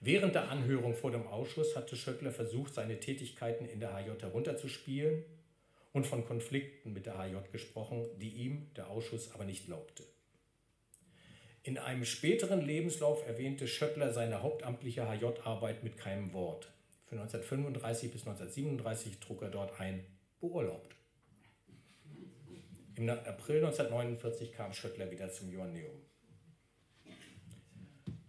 [0.00, 5.24] Während der Anhörung vor dem Ausschuss hatte Schöttler versucht, seine Tätigkeiten in der HJ herunterzuspielen
[5.92, 10.02] und von Konflikten mit der HJ gesprochen, die ihm der Ausschuss aber nicht glaubte.
[11.62, 16.72] In einem späteren Lebenslauf erwähnte Schöttler seine hauptamtliche HJ-Arbeit mit keinem Wort.
[17.06, 20.04] Für 1935 bis 1937 trug er dort ein
[20.40, 20.96] beurlaubt.
[22.94, 26.02] Im April 1949 kam Schöttler wieder zum Joanneum.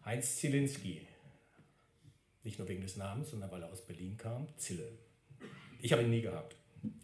[0.06, 1.06] Heinz Zielinski,
[2.44, 4.98] nicht nur wegen des Namens, sondern weil er aus Berlin kam, Zille.
[5.82, 6.56] Ich habe ihn nie gehabt,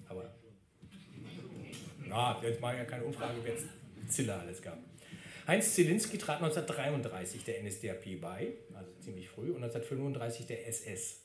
[0.08, 0.34] aber
[1.98, 3.56] na, jetzt mache ich ja keine Umfrage, wer
[4.08, 4.80] Zille alles gab.
[5.45, 11.24] Heinz Zielinski trat 1933 der NSDAP bei, also ziemlich früh, und 1935 der SS.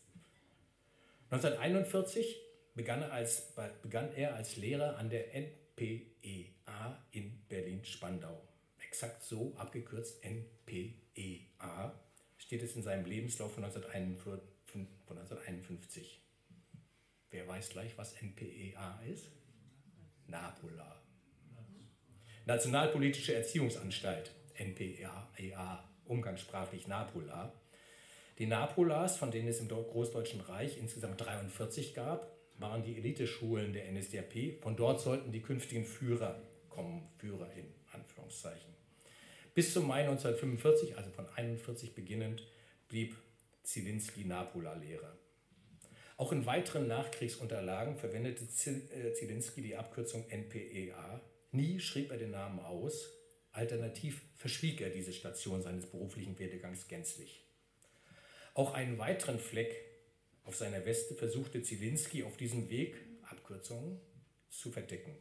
[1.30, 2.40] 1941
[2.74, 5.34] begann er als, begann er als Lehrer an der
[5.76, 8.40] NPEA in Berlin-Spandau.
[8.86, 11.98] Exakt so abgekürzt NPEA
[12.36, 16.20] steht es in seinem Lebenslauf von 1951.
[17.30, 19.32] Wer weiß gleich, was NPEA ist?
[20.28, 21.02] NAPOLA.
[22.46, 27.52] Nationalpolitische Erziehungsanstalt, NPEA, umgangssprachlich NAPOLA.
[28.38, 33.90] Die NAPOLAs, von denen es im Großdeutschen Reich insgesamt 43 gab, waren die Eliteschulen der
[33.90, 34.62] NSDAP.
[34.62, 38.74] Von dort sollten die künftigen Führer kommen, Führer in Anführungszeichen.
[39.54, 42.46] Bis zum Mai 1945, also von 1941 beginnend,
[42.88, 43.16] blieb
[43.62, 45.16] Zielinski Napola-Lehrer.
[46.16, 51.20] Auch in weiteren Nachkriegsunterlagen verwendete äh, Zielinski die Abkürzung NPEA.
[51.52, 53.10] Nie schrieb er den Namen aus.
[53.52, 57.44] Alternativ verschwieg er diese Station seines beruflichen Werdegangs gänzlich.
[58.54, 59.93] Auch einen weiteren Fleck
[60.44, 64.00] auf seiner Weste versuchte Zielinski auf diesem Weg, Abkürzungen,
[64.50, 65.16] zu verdecken.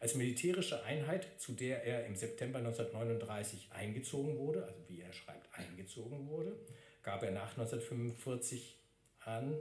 [0.00, 5.48] Als militärische Einheit, zu der er im September 1939 eingezogen wurde, also wie er schreibt,
[5.58, 6.54] eingezogen wurde,
[7.02, 8.76] gab er nach 1945
[9.20, 9.58] an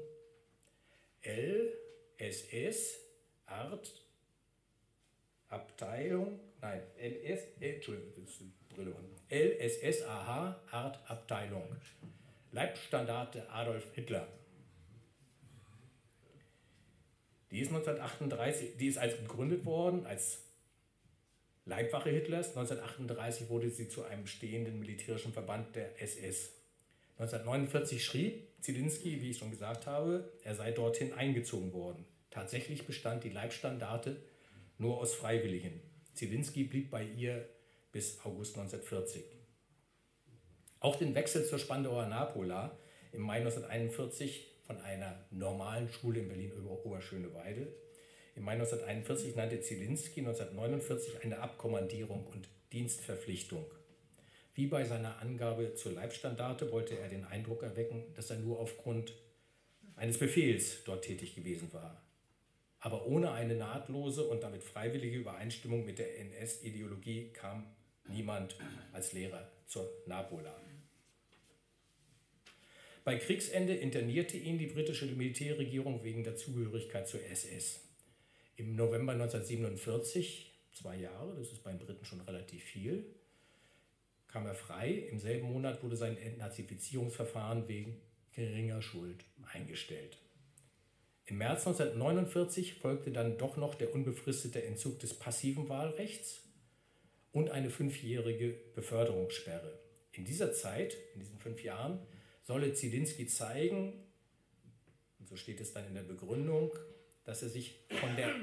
[1.23, 2.99] LSS
[3.45, 4.01] Art
[5.47, 8.95] Abteilung, nein, LS, Entschuldigung, das ist Brille.
[9.29, 11.75] LSSAH Art Abteilung.
[12.51, 14.27] Leibstandarte Adolf Hitler
[17.53, 20.39] Die ist 1938, die ist als gegründet worden als
[21.65, 22.49] Leibwache Hitlers.
[22.49, 26.51] 1938 wurde sie zu einem stehenden militärischen Verband der SS.
[27.19, 32.05] 1949 schrieb Zielinski, wie ich schon gesagt habe, er sei dorthin eingezogen worden.
[32.31, 34.17] Tatsächlich bestand die Leibstandarte
[34.79, 35.79] nur aus Freiwilligen.
[36.15, 37.47] Zielinski blieb bei ihr
[37.91, 39.23] bis August 1940.
[40.79, 42.75] Auch den Wechsel zur Spandauer Napola
[43.11, 47.67] im Mai 1941 von einer normalen Schule in Berlin-Oberschöneweide
[48.35, 53.65] Im Mai 1941 nannte Zielinski 1949 eine Abkommandierung und Dienstverpflichtung.
[54.55, 59.13] Wie bei seiner Angabe zur Leibstandarte wollte er den Eindruck erwecken, dass er nur aufgrund
[59.95, 62.01] eines Befehls dort tätig gewesen war.
[62.79, 67.65] Aber ohne eine nahtlose und damit freiwillige Übereinstimmung mit der NS-Ideologie kam
[68.07, 68.57] niemand
[68.91, 70.53] als Lehrer zur Napola.
[73.03, 77.81] Bei Kriegsende internierte ihn die britische Militärregierung wegen der Zugehörigkeit zur SS.
[78.55, 83.05] Im November 1947, zwei Jahre, das ist bei den Briten schon relativ viel,
[84.29, 84.91] kam er frei.
[85.11, 87.99] Im selben Monat wurde sein Entnazifizierungsverfahren wegen
[88.31, 90.17] geringer Schuld eingestellt.
[91.25, 96.41] Im März 1949 folgte dann doch noch der unbefristete Entzug des passiven Wahlrechts
[97.33, 99.77] und eine fünfjährige Beförderungssperre.
[100.13, 101.99] In dieser Zeit, in diesen fünf Jahren,
[102.43, 103.93] solle Zielinski zeigen,
[105.25, 106.71] so steht es dann in der Begründung,
[107.23, 108.35] dass er sich von der,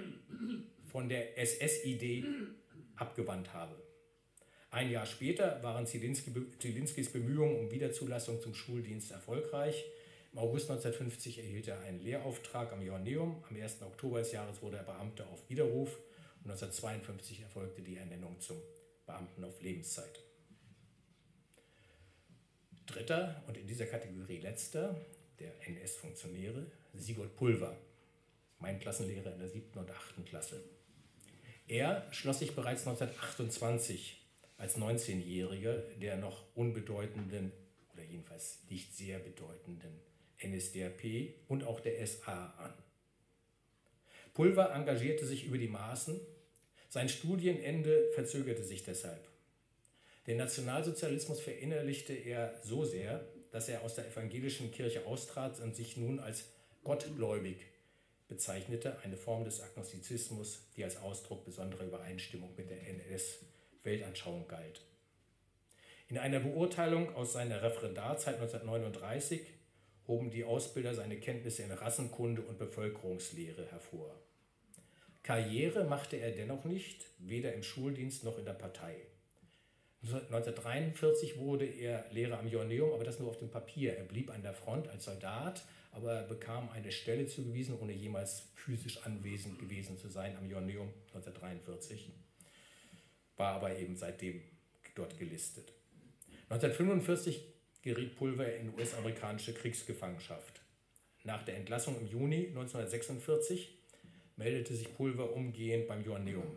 [0.90, 2.24] von der SS-Idee
[2.96, 3.80] abgewandt habe.
[4.70, 9.84] Ein Jahr später waren Zielinskis Bemühungen um Wiederzulassung zum Schuldienst erfolgreich.
[10.32, 13.42] Im August 1950 erhielt er einen Lehrauftrag am Joanneum.
[13.48, 13.82] Am 1.
[13.82, 15.98] Oktober des Jahres wurde er Beamter auf Widerruf
[16.44, 18.56] und 1952 erfolgte die Ernennung zum
[19.06, 20.29] Beamten auf Lebenszeit.
[22.90, 25.00] Dritter und in dieser Kategorie letzter
[25.38, 27.76] der NS-Funktionäre Sigurd Pulver,
[28.58, 30.62] mein Klassenlehrer in der siebten und achten Klasse.
[31.68, 34.20] Er schloss sich bereits 1928
[34.58, 37.52] als 19-Jähriger der noch unbedeutenden
[37.94, 40.00] oder jedenfalls nicht sehr bedeutenden
[40.42, 42.74] NSDAP und auch der SA an.
[44.34, 46.20] Pulver engagierte sich über die Maßen,
[46.88, 49.29] sein Studienende verzögerte sich deshalb.
[50.26, 55.96] Den Nationalsozialismus verinnerlichte er so sehr, dass er aus der evangelischen Kirche austrat und sich
[55.96, 56.44] nun als
[56.84, 57.66] gottgläubig
[58.28, 64.82] bezeichnete, eine Form des Agnostizismus, die als Ausdruck besonderer Übereinstimmung mit der NS-Weltanschauung galt.
[66.08, 69.40] In einer Beurteilung aus seiner Referendarzeit 1939
[70.06, 74.20] hoben die Ausbilder seine Kenntnisse in Rassenkunde und Bevölkerungslehre hervor.
[75.22, 78.96] Karriere machte er dennoch nicht, weder im Schuldienst noch in der Partei.
[80.02, 83.96] 1943 wurde er Lehrer am Joanneum, aber das nur auf dem Papier.
[83.96, 89.04] Er blieb an der Front als Soldat, aber bekam eine Stelle zugewiesen, ohne jemals physisch
[89.04, 92.10] anwesend gewesen zu sein am Joanneum 1943.
[93.36, 94.40] War aber eben seitdem
[94.94, 95.72] dort gelistet.
[96.48, 97.44] 1945
[97.82, 100.60] geriet Pulver in US-amerikanische Kriegsgefangenschaft.
[101.24, 103.78] Nach der Entlassung im Juni 1946
[104.36, 106.56] meldete sich Pulver umgehend beim Joanneum.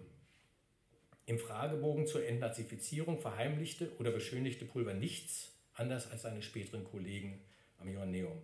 [1.26, 7.40] Im Fragebogen zur Entnazifizierung verheimlichte oder beschönigte Pulver nichts, anders als seine späteren Kollegen
[7.80, 8.42] am Joanneum.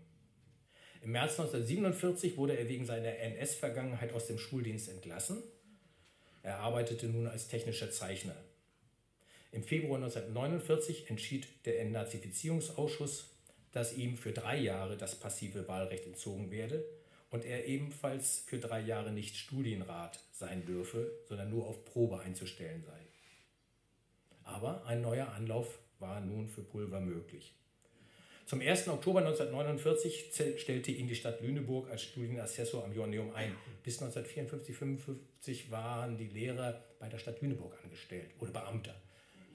[1.01, 5.43] Im März 1947 wurde er wegen seiner NS-Vergangenheit aus dem Schuldienst entlassen.
[6.41, 8.35] Er arbeitete nun als technischer Zeichner.
[9.51, 13.29] Im Februar 1949 entschied der Entnazifizierungsausschuss,
[13.73, 16.85] dass ihm für drei Jahre das passive Wahlrecht entzogen werde
[17.29, 22.83] und er ebenfalls für drei Jahre nicht Studienrat sein dürfe, sondern nur auf Probe einzustellen
[22.83, 22.99] sei.
[24.43, 27.53] Aber ein neuer Anlauf war nun für Pulver möglich.
[28.49, 28.87] Zum 1.
[28.87, 33.55] Oktober 1949 stellte ihn die Stadt Lüneburg als Studienassessor am Joanneum ein.
[33.83, 38.99] Bis 1954-55 waren die Lehrer bei der Stadt Lüneburg angestellt oder Beamter.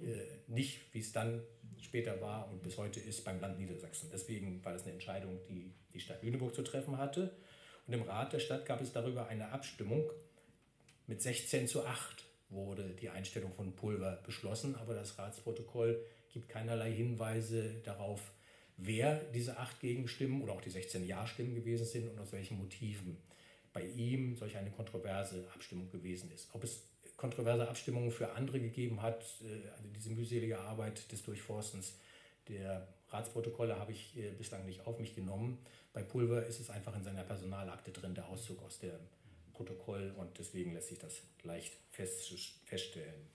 [0.00, 1.42] Äh, nicht, wie es dann
[1.80, 4.10] später war und bis heute ist beim Land Niedersachsen.
[4.12, 7.34] Deswegen war das eine Entscheidung, die die Stadt Lüneburg zu treffen hatte.
[7.86, 10.10] Und im Rat der Stadt gab es darüber eine Abstimmung.
[11.06, 16.92] Mit 16 zu 8 wurde die Einstellung von Pulver beschlossen, aber das Ratsprotokoll gibt keinerlei
[16.92, 18.32] Hinweise darauf,
[18.76, 23.18] wer diese acht Gegenstimmen oder auch die 16 Ja-Stimmen gewesen sind und aus welchen Motiven
[23.72, 26.48] bei ihm solch eine kontroverse Abstimmung gewesen ist.
[26.52, 26.84] Ob es
[27.16, 31.98] kontroverse Abstimmungen für andere gegeben hat, äh, also diese mühselige Arbeit des Durchforstens
[32.48, 35.58] der Ratsprotokolle habe ich äh, bislang nicht auf mich genommen.
[35.92, 38.98] Bei Pulver ist es einfach in seiner Personalakte drin, der Auszug aus dem
[39.52, 43.34] Protokoll und deswegen lässt sich das leicht feststellen.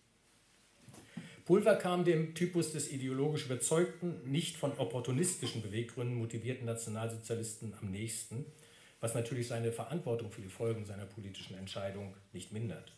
[1.45, 8.45] Pulver kam dem Typus des ideologisch überzeugten, nicht von opportunistischen Beweggründen motivierten Nationalsozialisten am nächsten,
[8.99, 12.93] was natürlich seine Verantwortung für die Folgen seiner politischen Entscheidung nicht mindert.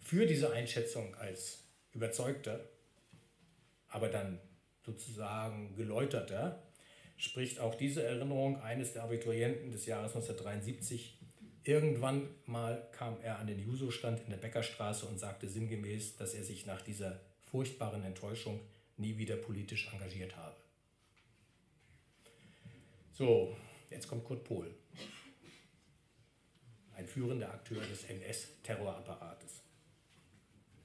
[0.00, 2.60] Für diese Einschätzung als überzeugter,
[3.88, 4.38] aber dann
[4.88, 6.62] sozusagen geläuterter,
[7.16, 11.18] spricht auch diese Erinnerung eines der Abiturienten des Jahres 1973.
[11.64, 16.44] Irgendwann mal kam er an den Juso-Stand in der Bäckerstraße und sagte sinngemäß, dass er
[16.44, 18.60] sich nach dieser furchtbaren Enttäuschung
[18.96, 20.56] nie wieder politisch engagiert habe.
[23.12, 23.54] So,
[23.90, 24.74] jetzt kommt Kurt Pohl.
[26.96, 29.62] ein führender Akteur des NS-Terrorapparates.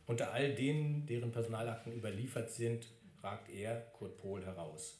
[0.05, 2.87] Unter all denen, deren Personalakten überliefert sind,
[3.23, 4.99] ragt er, Kurt Pohl, heraus.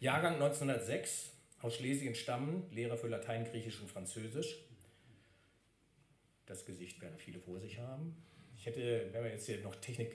[0.00, 4.56] Jahrgang 1906, aus Schlesien stammen, Lehrer für Latein, Griechisch und Französisch.
[6.46, 8.16] Das Gesicht werden viele vor sich haben.
[8.56, 10.12] Ich hätte, wenn wir jetzt hier noch Technik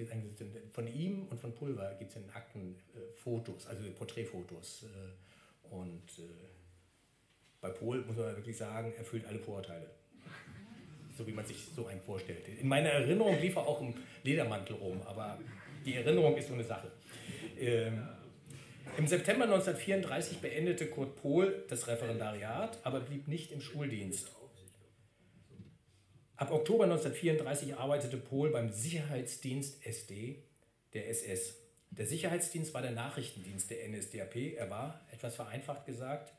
[0.74, 4.84] von ihm und von Pulver gibt es in Akten äh, Fotos, also Porträtfotos.
[4.84, 6.24] Äh, und äh,
[7.62, 9.90] bei Pohl muss man wirklich sagen, erfüllt alle Vorurteile.
[11.18, 12.48] So wie man sich so einen vorstellt.
[12.60, 15.40] In meiner Erinnerung lief er auch im Ledermantel rum, aber
[15.86, 16.92] die Erinnerung ist so eine Sache.
[17.60, 18.08] Ähm,
[18.98, 24.32] Im September 1934 beendete Kurt Pohl das Referendariat, aber blieb nicht im Schuldienst.
[26.36, 30.44] Ab Oktober 1934 arbeitete Pohl beim Sicherheitsdienst SD
[30.94, 31.56] der SS.
[31.92, 34.58] Der Sicherheitsdienst war der Nachrichtendienst der NSDAP.
[34.58, 36.34] Er war, etwas vereinfacht gesagt,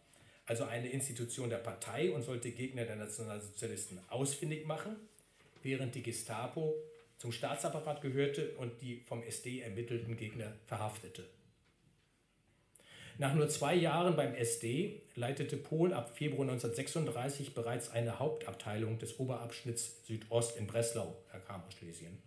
[0.47, 4.97] also eine Institution der Partei und sollte Gegner der Nationalsozialisten ausfindig machen,
[5.63, 6.75] während die Gestapo
[7.25, 11.25] zum Staatsapparat gehörte und die vom SD ermittelten Gegner verhaftete.
[13.17, 19.19] Nach nur zwei Jahren beim SD leitete Pohl ab Februar 1936 bereits eine Hauptabteilung des
[19.19, 21.17] Oberabschnitts Südost in Breslau.
[21.33, 22.19] Er kam aus Schlesien.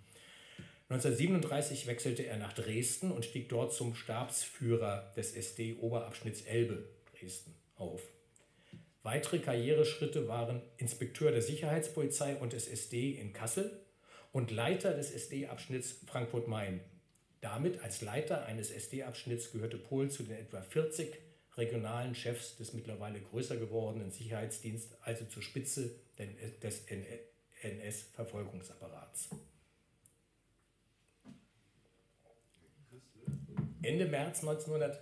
[0.90, 7.54] 1937 wechselte er nach Dresden und stieg dort zum Stabsführer des SD Oberabschnitts Elbe Dresden
[7.76, 8.02] auf.
[9.04, 13.84] Weitere Karriereschritte waren Inspekteur der Sicherheitspolizei und des SD in Kassel
[14.38, 16.80] und Leiter des SD-Abschnitts Frankfurt-Main.
[17.42, 21.18] Damit als Leiter eines SD-Abschnitts gehörte Pohl zu den etwa 40
[21.56, 25.96] regionalen Chefs des mittlerweile größer gewordenen Sicherheitsdienstes, also zur Spitze
[26.62, 26.86] des
[27.64, 29.30] NS-Verfolgungsapparats.
[33.82, 35.02] Ende März 1900,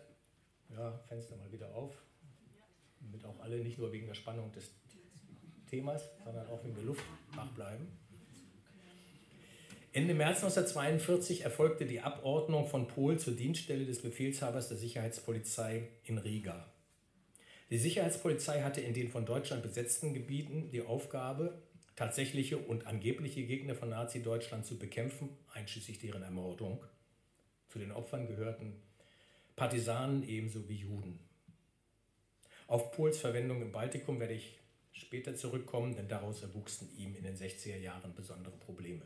[0.69, 1.93] ja, Fenster mal wieder auf,
[3.01, 4.71] damit auch alle nicht nur wegen der Spannung des
[5.69, 7.03] Themas, sondern auch wegen der Luft
[7.35, 8.04] wach bleiben.
[9.95, 16.17] Ende März 1942 erfolgte die Abordnung von Pohl zur Dienststelle des Befehlshabers der Sicherheitspolizei in
[16.17, 16.69] Riga.
[17.69, 21.61] Die Sicherheitspolizei hatte in den von Deutschland besetzten Gebieten die Aufgabe,
[21.95, 26.83] tatsächliche und angebliche Gegner von Nazi-Deutschland zu bekämpfen, einschließlich deren Ermordung.
[27.69, 28.73] Zu den Opfern gehörten
[29.55, 31.19] Partisanen ebenso wie Juden.
[32.67, 34.59] Auf Pohls Verwendung im Baltikum werde ich
[34.91, 39.05] später zurückkommen, denn daraus erwuchsen ihm in den 60er Jahren besondere Probleme.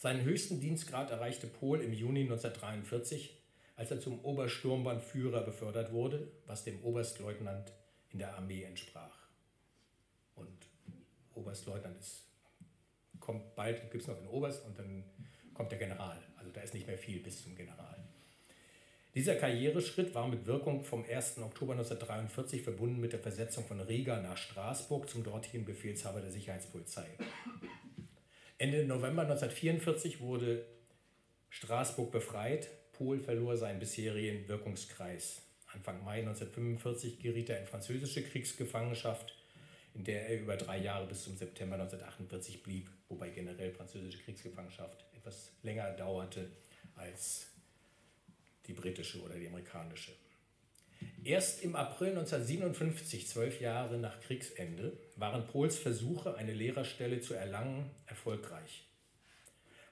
[0.00, 3.38] Seinen höchsten Dienstgrad erreichte Pohl im Juni 1943,
[3.76, 7.70] als er zum Obersturmbannführer befördert wurde, was dem Oberstleutnant
[8.08, 9.28] in der Armee entsprach.
[10.36, 10.56] Und
[11.34, 12.22] Oberstleutnant ist,
[13.20, 15.04] kommt bald, gibt es noch den Oberst und dann
[15.52, 16.16] kommt der General.
[16.38, 18.02] Also da ist nicht mehr viel bis zum General.
[19.14, 21.40] Dieser Karriereschritt war mit Wirkung vom 1.
[21.40, 27.18] Oktober 1943 verbunden mit der Versetzung von Riga nach Straßburg zum dortigen Befehlshaber der Sicherheitspolizei.
[28.60, 30.66] Ende November 1944 wurde
[31.48, 32.68] Straßburg befreit.
[32.92, 35.40] Pohl verlor seinen bisherigen Wirkungskreis.
[35.72, 39.34] Anfang Mai 1945 geriet er in französische Kriegsgefangenschaft,
[39.94, 45.06] in der er über drei Jahre bis zum September 1948 blieb, wobei generell französische Kriegsgefangenschaft
[45.16, 46.50] etwas länger dauerte
[46.96, 47.46] als
[48.66, 50.12] die britische oder die amerikanische.
[51.24, 57.90] Erst im April 1957, zwölf Jahre nach Kriegsende, waren Pohls Versuche, eine Lehrerstelle zu erlangen,
[58.06, 58.86] erfolgreich.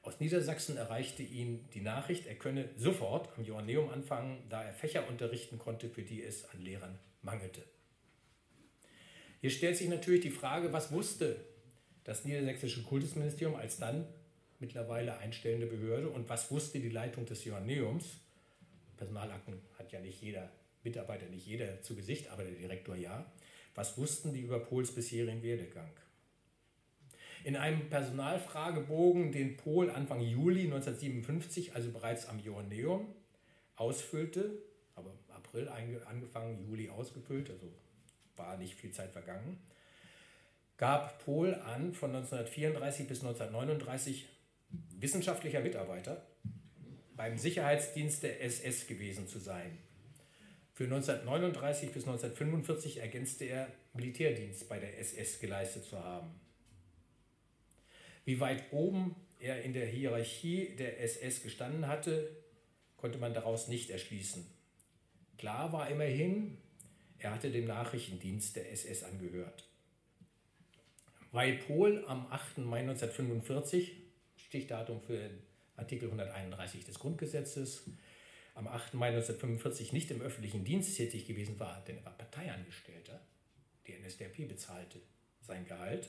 [0.02, 5.06] Aus Niedersachsen erreichte ihn die Nachricht, er könne sofort am Joanneum anfangen, da er Fächer
[5.06, 7.62] unterrichten konnte, für die es an Lehrern mangelte.
[9.40, 11.44] Hier stellt sich natürlich die Frage, was wusste
[12.04, 14.06] das niedersächsische Kultusministerium als dann
[14.60, 18.06] mittlerweile einstellende Behörde und was wusste die Leitung des Joanneums
[18.98, 20.50] Personalakten hat ja nicht jeder
[20.88, 23.30] Mitarbeiter, nicht jeder zu Gesicht, aber der Direktor ja.
[23.74, 25.90] Was wussten die über Pohls bisherigen Werdegang?
[27.44, 33.14] In einem Personalfragebogen, den Pohl Anfang Juli 1957, also bereits am Joanneum,
[33.76, 34.50] ausfüllte,
[34.96, 37.66] aber April angefangen, Juli ausgefüllt, also
[38.36, 39.58] war nicht viel Zeit vergangen,
[40.76, 44.26] gab Pohl an, von 1934 bis 1939
[44.98, 46.26] wissenschaftlicher Mitarbeiter
[47.16, 49.78] beim Sicherheitsdienst der SS gewesen zu sein.
[50.78, 56.30] Für 1939 bis 1945 ergänzte er Militärdienst bei der SS geleistet zu haben.
[58.24, 62.30] Wie weit oben er in der Hierarchie der SS gestanden hatte,
[62.96, 64.46] konnte man daraus nicht erschließen.
[65.36, 66.58] Klar war immerhin,
[67.18, 69.68] er hatte dem Nachrichtendienst der SS angehört.
[71.32, 72.58] Weil Pohl am 8.
[72.58, 73.96] Mai 1945,
[74.36, 75.28] Stichdatum für
[75.74, 77.90] Artikel 131 des Grundgesetzes,
[78.58, 78.94] am 8.
[78.94, 83.20] Mai 1945 nicht im öffentlichen Dienst tätig gewesen war, denn er war Parteiangestellter,
[83.86, 85.00] die NSDAP bezahlte.
[85.40, 86.08] sein Gehalt,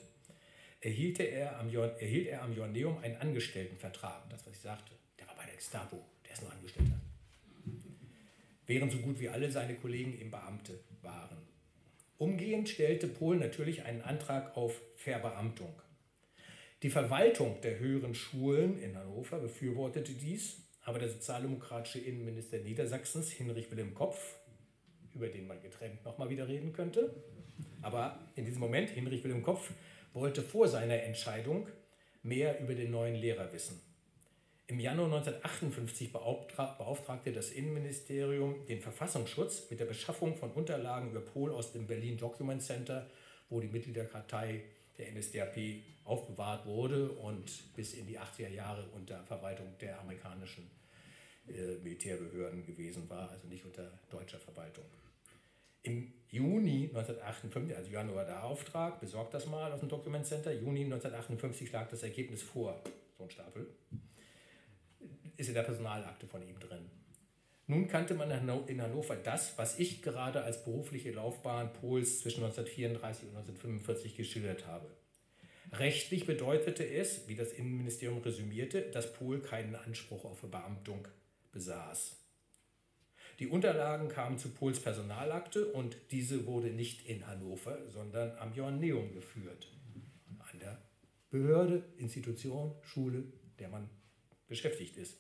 [0.82, 4.30] erhielt er am, erhielt er am Joanneum einen Angestelltenvertrag.
[4.30, 7.00] Das, was ich sagte, der war bei der Gestapo, der ist nur Angestellter.
[8.66, 11.38] Während so gut wie alle seine Kollegen eben Beamte waren.
[12.18, 15.74] Umgehend stellte Pohl natürlich einen Antrag auf Verbeamtung.
[16.82, 23.70] Die Verwaltung der höheren Schulen in Hannover befürwortete dies, aber der sozialdemokratische Innenminister Niedersachsens, Hinrich
[23.70, 24.38] Wilhelm Kopf,
[25.14, 27.14] über den man getrennt nochmal wieder reden könnte,
[27.84, 29.70] aber in diesem Moment, Hinrich Wilhelm Kopf,
[30.14, 31.68] wollte vor seiner Entscheidung
[32.24, 33.80] mehr über den neuen Lehrer wissen.
[34.66, 41.52] Im Januar 1958 beauftragte das Innenministerium den Verfassungsschutz mit der Beschaffung von Unterlagen über Pol
[41.52, 43.08] aus dem Berlin Document Center,
[43.50, 44.64] wo die Mitgliederkartei
[45.00, 50.70] der NSDAP aufbewahrt wurde und bis in die 80er Jahre unter Verwaltung der amerikanischen
[51.48, 54.86] äh, Militärbehörden gewesen war, also nicht unter deutscher Verwaltung.
[55.82, 60.84] Im Juni 1958, also Januar der Auftrag, besorgt das mal aus dem Document Center, Juni
[60.84, 62.84] 1958 lag das Ergebnis vor,
[63.18, 63.68] so ein Stapel,
[65.38, 66.90] ist in der Personalakte von ihm drin.
[67.70, 73.30] Nun kannte man in Hannover das, was ich gerade als berufliche Laufbahn Pols zwischen 1934
[73.30, 74.90] und 1945 geschildert habe.
[75.74, 81.08] Rechtlich bedeutete es, wie das Innenministerium resümierte, dass Pohl keinen Anspruch auf Beamtung
[81.52, 82.18] besaß.
[83.38, 89.14] Die Unterlagen kamen zu Pohls Personalakte und diese wurde nicht in Hannover, sondern am Joanneum
[89.14, 89.72] geführt.
[90.40, 90.82] An der
[91.30, 93.26] Behörde, Institution, Schule,
[93.60, 93.92] der man
[94.48, 95.20] beschäftigt ist.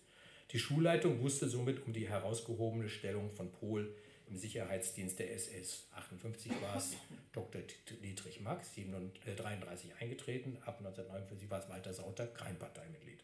[0.51, 3.95] Die Schulleitung wusste somit um die herausgehobene Stellung von Pohl
[4.27, 5.87] im Sicherheitsdienst der SS.
[5.93, 6.93] 58 war es
[7.33, 7.61] Dr.
[8.03, 13.23] Dietrich Max, 33 äh, eingetreten, ab 1949 war es Walter Sauter, kein Parteimitglied.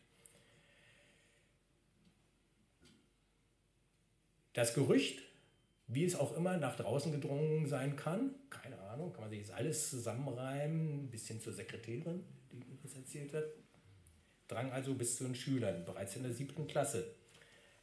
[4.53, 5.21] Das Gerücht,
[5.87, 9.51] wie es auch immer nach draußen gedrungen sein kann, keine Ahnung, kann man sich jetzt
[9.51, 13.45] alles zusammenreimen, bis hin zur Sekretärin, die das erzählt hat,
[14.47, 17.15] drang also bis zu den Schülern, bereits in der siebten Klasse,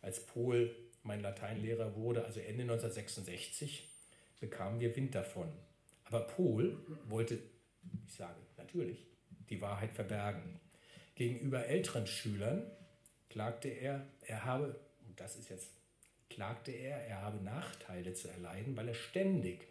[0.00, 3.88] als Pohl mein Lateinlehrer wurde, also Ende 1966,
[4.40, 5.48] bekamen wir Wind davon.
[6.04, 7.38] Aber Pohl wollte,
[8.06, 9.06] ich sage natürlich,
[9.48, 10.60] die Wahrheit verbergen.
[11.14, 12.70] Gegenüber älteren Schülern
[13.28, 15.70] klagte er, er habe, und das ist jetzt
[16.28, 19.66] klagte er, er habe Nachteile zu erleiden, weil er ständig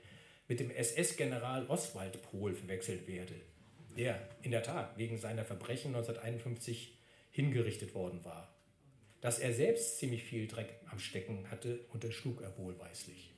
[0.47, 3.33] mit dem SS-General Oswald Pohl verwechselt werde,
[3.97, 6.97] der in der Tat wegen seiner Verbrechen 1951
[7.31, 8.53] hingerichtet worden war.
[9.21, 13.31] Dass er selbst ziemlich viel Dreck am Stecken hatte, unterschlug er wohlweislich.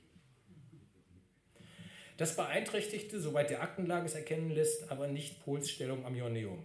[2.17, 6.63] Das beeinträchtigte, soweit der Aktenlage es erkennen lässt, aber nicht Pohls Stellung am Ioneum.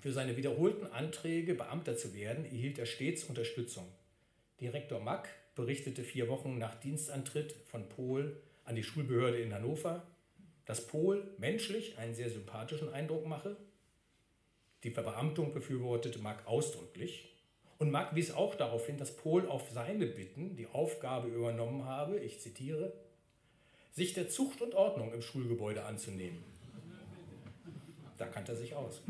[0.00, 3.86] Für seine wiederholten Anträge, Beamter zu werden, erhielt er stets Unterstützung.
[4.60, 10.06] Direktor Mack berichtete vier Wochen nach Dienstantritt von Pohl an die Schulbehörde in Hannover,
[10.66, 13.56] dass Pohl menschlich einen sehr sympathischen Eindruck mache.
[14.84, 17.34] Die Verbeamtung befürwortete Mark ausdrücklich.
[17.78, 22.18] Und Mark wies auch darauf hin, dass Pohl auf seine Bitten die Aufgabe übernommen habe,
[22.18, 22.92] ich zitiere,
[23.92, 26.44] sich der Zucht und Ordnung im Schulgebäude anzunehmen.
[28.18, 29.02] Da kannte er sich aus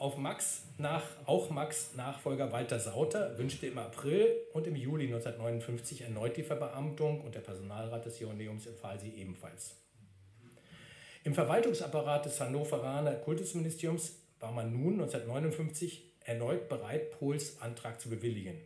[0.00, 6.00] auf Max nach, auch Max Nachfolger Walter Sauter wünschte im April und im Juli 1959
[6.00, 9.76] erneut die Verbeamtung und der Personalrat des Joanneums empfahl sie ebenfalls.
[11.22, 18.58] Im Verwaltungsapparat des Hannoveraner Kultusministeriums war man nun 1959 erneut bereit, Pohls Antrag zu bewilligen.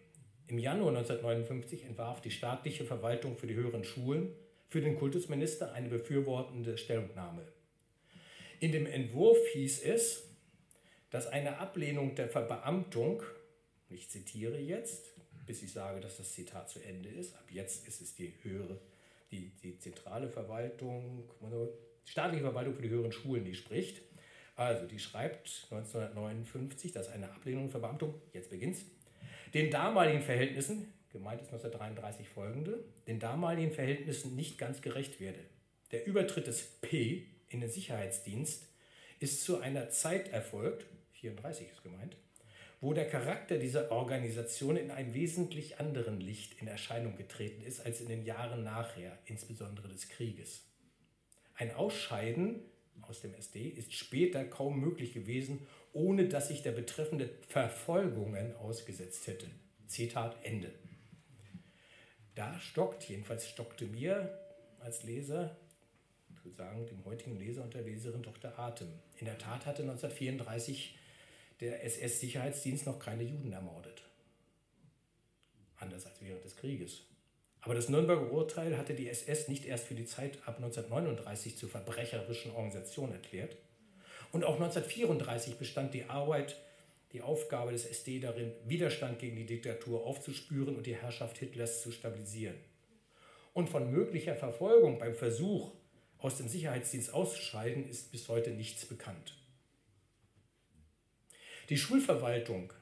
[0.46, 4.32] Im Januar 1959 entwarf die staatliche Verwaltung für die höheren Schulen
[4.68, 7.42] für den Kultusminister eine befürwortende Stellungnahme.
[8.60, 10.33] In dem Entwurf hieß es,
[11.14, 13.22] dass eine Ablehnung der Verbeamtung,
[13.88, 15.12] ich zitiere jetzt,
[15.46, 18.80] bis ich sage, dass das Zitat zu Ende ist, ab jetzt ist es die höhere,
[19.30, 21.30] die, die zentrale Verwaltung,
[22.04, 24.02] staatliche Verwaltung für die höheren Schulen, die spricht.
[24.56, 28.78] Also, die schreibt 1959, dass eine Ablehnung der Verbeamtung, jetzt beginnt
[29.54, 35.38] den damaligen Verhältnissen, gemeint ist 1933 folgende, den damaligen Verhältnissen nicht ganz gerecht werde.
[35.92, 38.66] Der Übertritt des P in den Sicherheitsdienst
[39.20, 40.86] ist zu einer Zeit erfolgt,
[41.24, 42.16] 34 ist gemeint,
[42.80, 48.00] wo der Charakter dieser Organisation in einem wesentlich anderen Licht in Erscheinung getreten ist als
[48.02, 50.66] in den Jahren nachher, insbesondere des Krieges.
[51.54, 52.60] Ein Ausscheiden
[53.00, 59.26] aus dem SD ist später kaum möglich gewesen, ohne dass sich der Betreffende Verfolgungen ausgesetzt
[59.26, 59.46] hätte.
[59.86, 60.72] Zitat Ende.
[62.34, 64.38] Da stockt, jedenfalls stockte mir
[64.80, 65.56] als Leser,
[66.34, 68.88] ich würde sagen, dem heutigen Leser und der Leserin doch der Atem.
[69.16, 70.98] In der Tat hatte 1934
[71.60, 74.02] der SS-Sicherheitsdienst noch keine Juden ermordet.
[75.76, 77.02] Anders als während des Krieges.
[77.60, 81.70] Aber das Nürnberger Urteil hatte die SS nicht erst für die Zeit ab 1939 zur
[81.70, 83.56] verbrecherischen Organisation erklärt.
[84.32, 86.56] Und auch 1934 bestand die Arbeit,
[87.12, 91.92] die Aufgabe des SD darin, Widerstand gegen die Diktatur aufzuspüren und die Herrschaft Hitlers zu
[91.92, 92.56] stabilisieren.
[93.54, 95.72] Und von möglicher Verfolgung beim Versuch,
[96.18, 99.36] aus dem Sicherheitsdienst auszuscheiden, ist bis heute nichts bekannt.
[101.70, 102.74] Die Schulverwaltung,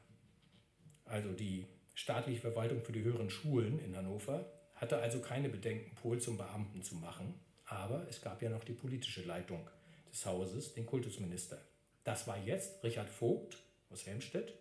[1.05, 6.21] also die staatliche Verwaltung für die höheren Schulen in Hannover, hatte also keine Bedenken, Pohl
[6.21, 7.35] zum Beamten zu machen.
[7.65, 9.71] Aber es gab ja noch die politische Leitung
[10.11, 11.63] des Hauses, den Kultusminister.
[12.03, 13.57] Das war jetzt Richard Vogt
[13.89, 14.53] aus Helmstedt,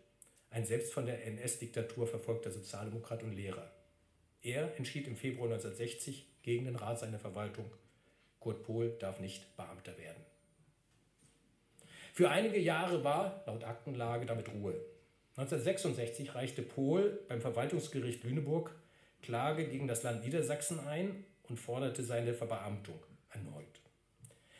[0.51, 3.71] ein selbst von der NS-Diktatur verfolgter Sozialdemokrat und Lehrer.
[4.43, 7.71] Er entschied im Februar 1960 gegen den Rat seiner Verwaltung,
[8.39, 10.23] Kurt Pohl darf nicht Beamter werden.
[12.21, 14.75] Für einige Jahre war, laut Aktenlage, damit Ruhe.
[15.37, 18.79] 1966 reichte Pohl beim Verwaltungsgericht Lüneburg
[19.23, 22.99] Klage gegen das Land Niedersachsen ein und forderte seine Verbeamtung
[23.31, 23.81] erneut.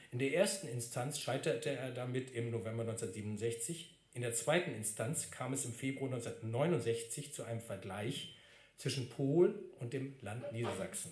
[0.09, 3.95] In der ersten Instanz scheiterte er damit im November 1967.
[4.15, 8.35] In der zweiten Instanz kam es im Februar 1969 zu einem Vergleich
[8.77, 11.11] zwischen Pohl und dem Land Niedersachsen.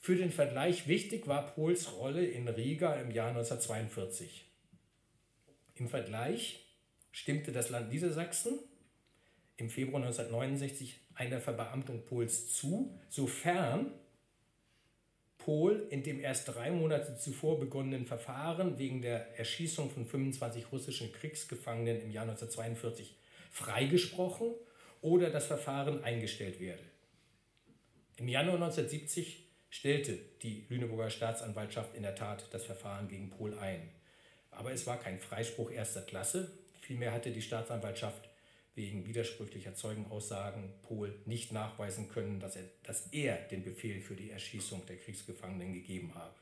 [0.00, 4.46] Für den Vergleich wichtig war Pohls Rolle in Riga im Jahr 1942.
[5.74, 6.64] Im Vergleich
[7.10, 8.58] stimmte das Land Niedersachsen
[9.56, 13.92] im Februar 1969 einer Verbeamtung Pols zu, sofern
[15.38, 21.12] Pohl in dem erst drei Monate zuvor begonnenen Verfahren wegen der Erschießung von 25 russischen
[21.12, 23.14] Kriegsgefangenen im Jahr 1942
[23.50, 24.54] freigesprochen
[25.02, 26.82] oder das Verfahren eingestellt werde.
[28.16, 33.90] Im Januar 1970 stellte die Lüneburger Staatsanwaltschaft in der Tat das Verfahren gegen Pohl ein.
[34.56, 36.50] Aber es war kein Freispruch erster Klasse.
[36.80, 38.28] Vielmehr hatte die Staatsanwaltschaft
[38.74, 44.30] wegen widersprüchlicher Zeugenaussagen Pohl nicht nachweisen können, dass er, dass er den Befehl für die
[44.30, 46.34] Erschießung der Kriegsgefangenen gegeben habe.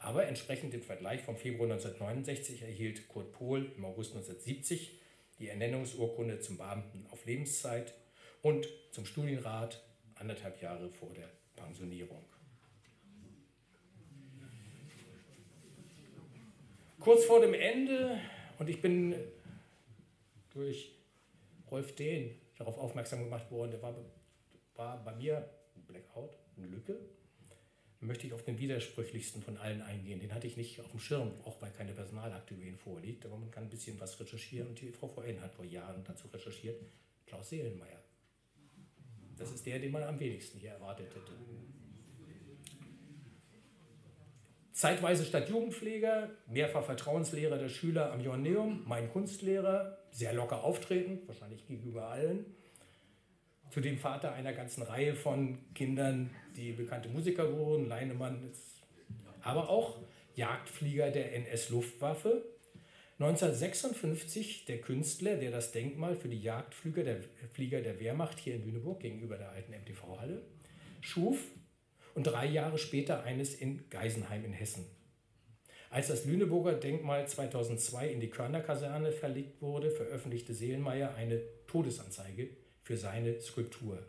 [0.00, 5.00] Aber entsprechend dem Vergleich vom Februar 1969 erhielt Kurt Pohl im August 1970
[5.38, 7.94] die Ernennungsurkunde zum Beamten auf Lebenszeit
[8.42, 9.82] und zum Studienrat
[10.16, 12.24] anderthalb Jahre vor der Pensionierung.
[17.04, 18.18] Kurz vor dem Ende,
[18.58, 19.14] und ich bin
[20.54, 20.90] durch
[21.70, 23.94] Rolf Dehn darauf aufmerksam gemacht worden, der war,
[24.74, 25.46] war bei mir
[25.76, 26.98] ein Blackout, eine Lücke.
[28.00, 30.18] Da möchte ich auf den widersprüchlichsten von allen eingehen.
[30.18, 33.26] Den hatte ich nicht auf dem Schirm, auch weil keine Personalakte über ihn vorliegt.
[33.26, 36.28] Aber man kann ein bisschen was recherchieren und die Frau VN hat vor Jahren dazu
[36.28, 36.80] recherchiert.
[37.26, 38.02] Klaus Seelenmeier.
[39.36, 41.32] Das ist der, den man am wenigsten hier erwartet hätte.
[44.84, 52.08] Zeitweise Stadtjugendpfleger, mehrfach Vertrauenslehrer der Schüler am Joanneum, mein Kunstlehrer, sehr locker auftreten, wahrscheinlich gegenüber
[52.08, 52.44] allen.
[53.70, 58.50] Zudem Vater einer ganzen Reihe von Kindern, die bekannte Musiker wurden, Leinemann,
[59.40, 60.02] aber auch
[60.34, 62.44] Jagdflieger der NS-Luftwaffe.
[63.18, 69.38] 1956 der Künstler, der das Denkmal für die Jagdflieger der, Wehrmacht hier in Lüneburg gegenüber
[69.38, 70.42] der alten MTV-Halle
[71.00, 71.38] schuf
[72.14, 74.86] und drei Jahre später eines in Geisenheim in Hessen.
[75.90, 82.48] Als das Lüneburger Denkmal 2002 in die Körnerkaserne verlegt wurde, veröffentlichte Seelenmeier eine Todesanzeige
[82.82, 84.02] für seine Skulptur.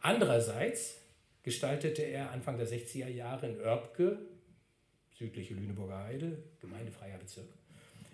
[0.00, 0.98] Andererseits
[1.42, 4.18] gestaltete er Anfang der 60er Jahre in Oerbke,
[5.18, 7.48] südliche Lüneburger Heide, gemeindefreier Bezirk,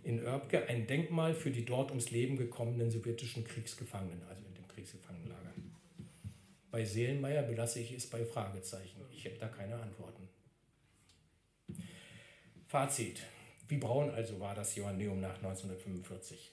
[0.04, 4.47] in Oerbke ein Denkmal für die dort ums Leben gekommenen sowjetischen Kriegsgefangenen, also.
[6.70, 9.00] Bei Seelenmeier belasse ich es bei Fragezeichen.
[9.10, 10.28] Ich habe da keine Antworten.
[12.66, 13.22] Fazit.
[13.68, 16.52] Wie braun also war das Johanneum nach 1945?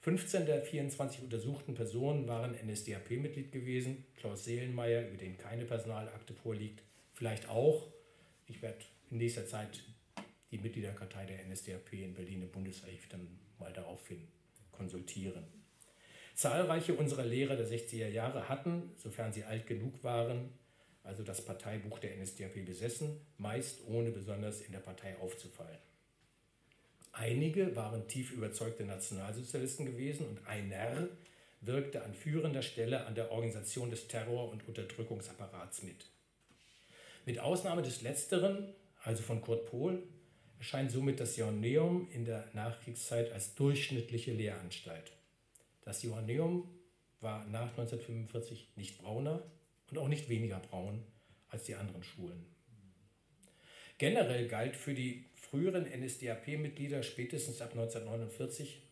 [0.00, 4.04] 15 der 24 untersuchten Personen waren NSDAP-Mitglied gewesen.
[4.16, 6.82] Klaus Seelenmeier, über den keine Personalakte vorliegt,
[7.14, 7.86] vielleicht auch.
[8.46, 9.82] Ich werde in nächster Zeit
[10.50, 13.26] die Mitgliederkartei der NSDAP in Berlin im Bundesarchiv dann
[13.58, 14.28] mal daraufhin
[14.72, 15.63] konsultieren.
[16.34, 20.50] Zahlreiche unserer Lehrer der 60er Jahre hatten, sofern sie alt genug waren,
[21.04, 25.78] also das Parteibuch der NSDAP besessen, meist ohne besonders in der Partei aufzufallen.
[27.12, 31.08] Einige waren tief überzeugte Nationalsozialisten gewesen und einer
[31.60, 36.06] wirkte an führender Stelle an der Organisation des Terror- und Unterdrückungsapparats mit.
[37.24, 40.02] Mit Ausnahme des Letzteren, also von Kurt Pohl,
[40.58, 45.12] erscheint somit das Joanneum in der Nachkriegszeit als durchschnittliche Lehranstalt.
[45.84, 46.68] Das Johanneum
[47.20, 49.42] war nach 1945 nicht brauner
[49.90, 51.04] und auch nicht weniger braun
[51.48, 52.46] als die anderen Schulen.
[53.98, 58.82] Generell galt für die früheren NSDAP-Mitglieder spätestens ab 1949,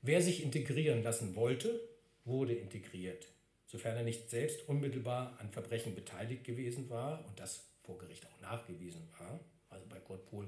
[0.00, 1.80] wer sich integrieren lassen wollte,
[2.24, 3.28] wurde integriert.
[3.66, 8.40] sofern er nicht selbst unmittelbar an Verbrechen beteiligt gewesen war und das vor Gericht auch
[8.42, 9.40] nachgewiesen war.
[9.70, 10.46] Also bei Kurt Pohl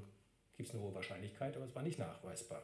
[0.57, 2.63] gibt es eine hohe Wahrscheinlichkeit, aber es war nicht nachweisbar.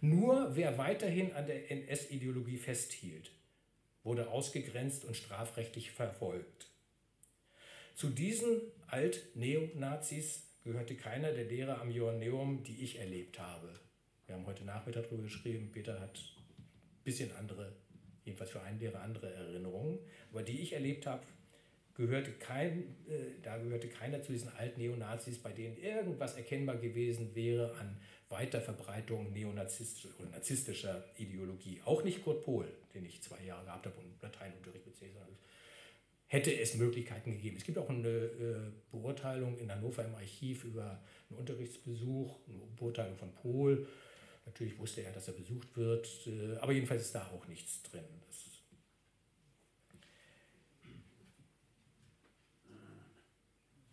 [0.00, 3.30] Nur wer weiterhin an der NS-Ideologie festhielt,
[4.02, 6.68] wurde ausgegrenzt und strafrechtlich verfolgt.
[7.94, 13.68] Zu diesen Alt-Neonazis gehörte keiner der Lehrer am Joanneum, die ich erlebt habe.
[14.26, 17.72] Wir haben heute Nachmittag darüber geschrieben, Peter hat ein bisschen andere,
[18.24, 19.98] jedenfalls für einen Lehrer andere Erinnerungen,
[20.32, 21.24] aber die ich erlebt habe,
[21.94, 27.34] gehörte kein, äh, da gehörte keiner zu diesen alten Neonazis, bei denen irgendwas erkennbar gewesen
[27.34, 27.96] wäre an
[28.28, 31.80] Weiterverbreitung neonazistischer und narzisstischer Ideologie.
[31.84, 35.28] Auch nicht Kurt Pohl, den ich zwei Jahre gehabt habe und Lateinunterricht mit Cäsar.
[36.26, 37.56] Hätte es Möglichkeiten gegeben.
[37.56, 38.56] Es gibt auch eine äh,
[38.90, 43.86] Beurteilung in Hannover im Archiv über einen Unterrichtsbesuch, eine Beurteilung von Pohl.
[44.46, 48.04] Natürlich wusste er, dass er besucht wird, äh, aber jedenfalls ist da auch nichts drin.
[48.26, 48.53] Das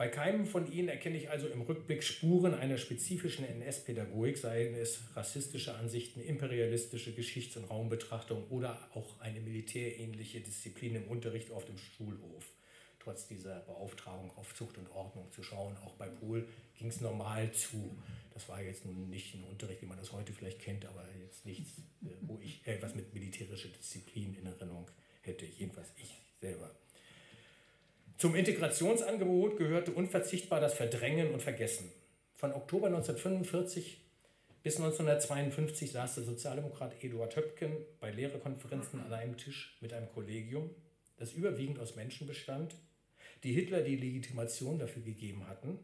[0.01, 4.99] Bei keinem von ihnen erkenne ich also im Rückblick Spuren einer spezifischen NS-Pädagogik, seien es
[5.15, 11.77] rassistische Ansichten, imperialistische Geschichts- und Raumbetrachtung oder auch eine militärähnliche Disziplin im Unterricht auf dem
[11.77, 12.51] Schulhof.
[12.97, 16.47] Trotz dieser Beauftragung auf Zucht und Ordnung zu schauen, auch bei Pohl
[16.79, 17.95] ging es normal zu.
[18.33, 21.45] Das war jetzt nun nicht ein Unterricht, wie man das heute vielleicht kennt, aber jetzt
[21.45, 24.89] nichts, äh, wo ich etwas mit militärischer Disziplin in Erinnerung
[25.21, 26.71] hätte, jedenfalls ich selber.
[28.21, 31.91] Zum Integrationsangebot gehörte unverzichtbar das Verdrängen und Vergessen.
[32.35, 33.99] Von Oktober 1945
[34.61, 40.69] bis 1952 saß der Sozialdemokrat Eduard Höpken bei Lehrerkonferenzen an einem Tisch mit einem Kollegium,
[41.17, 42.75] das überwiegend aus Menschen bestand,
[43.41, 45.79] die Hitler die Legitimation dafür gegeben hatten,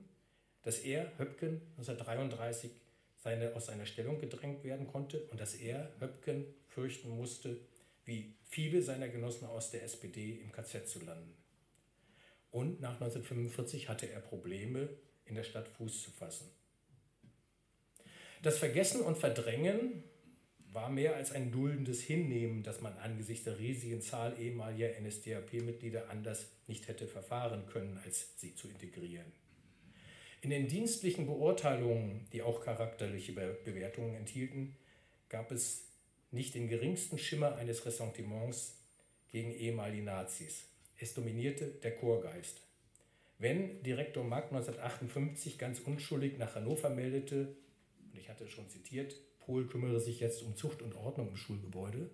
[0.61, 2.69] dass er, Höpken, 1933
[3.15, 7.57] seine, aus seiner Stellung gedrängt werden konnte und dass er, Höpken, fürchten musste,
[8.05, 11.46] wie viele seiner Genossen aus der SPD im KZ zu landen
[12.51, 14.89] und nach 1945 hatte er Probleme,
[15.25, 16.49] in der Stadt Fuß zu fassen.
[18.41, 20.03] Das Vergessen und Verdrängen
[20.71, 26.47] war mehr als ein duldendes Hinnehmen, dass man angesichts der riesigen Zahl ehemaliger NSDAP-Mitglieder anders
[26.67, 29.31] nicht hätte verfahren können, als sie zu integrieren.
[30.41, 34.77] In den dienstlichen Beurteilungen, die auch charakterliche Bewertungen enthielten,
[35.29, 35.87] gab es
[36.31, 38.77] nicht den geringsten Schimmer eines Ressentiments
[39.29, 40.67] gegen ehemalige Nazis.
[40.99, 42.59] Es dominierte der Chorgeist.
[43.37, 47.55] Wenn Direktor Mack 1958 ganz unschuldig nach Hannover meldete,
[48.11, 52.09] und ich hatte schon zitiert, Pohl kümmere sich jetzt um Zucht und Ordnung im Schulgebäude,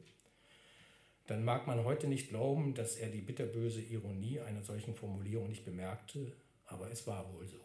[1.27, 5.63] dann mag man heute nicht glauben, dass er die bitterböse Ironie einer solchen Formulierung nicht
[5.63, 6.33] bemerkte,
[6.65, 7.63] aber es war wohl so.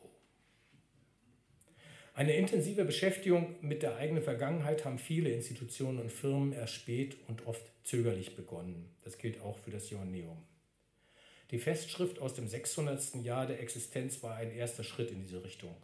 [2.14, 7.44] Eine intensive Beschäftigung mit der eigenen Vergangenheit haben viele Institutionen und Firmen erst spät und
[7.46, 8.88] oft zögerlich begonnen.
[9.02, 10.38] Das gilt auch für das Joanneum.
[11.50, 13.14] Die Festschrift aus dem 600.
[13.24, 15.74] Jahr der Existenz war ein erster Schritt in diese Richtung.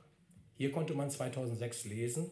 [0.56, 2.30] Hier konnte man 2006 lesen,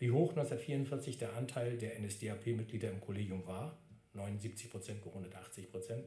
[0.00, 3.78] wie hoch 1944 der Anteil der NSDAP-Mitglieder im Kollegium war,
[4.14, 6.04] 79 Prozent gerundet 80 Prozent,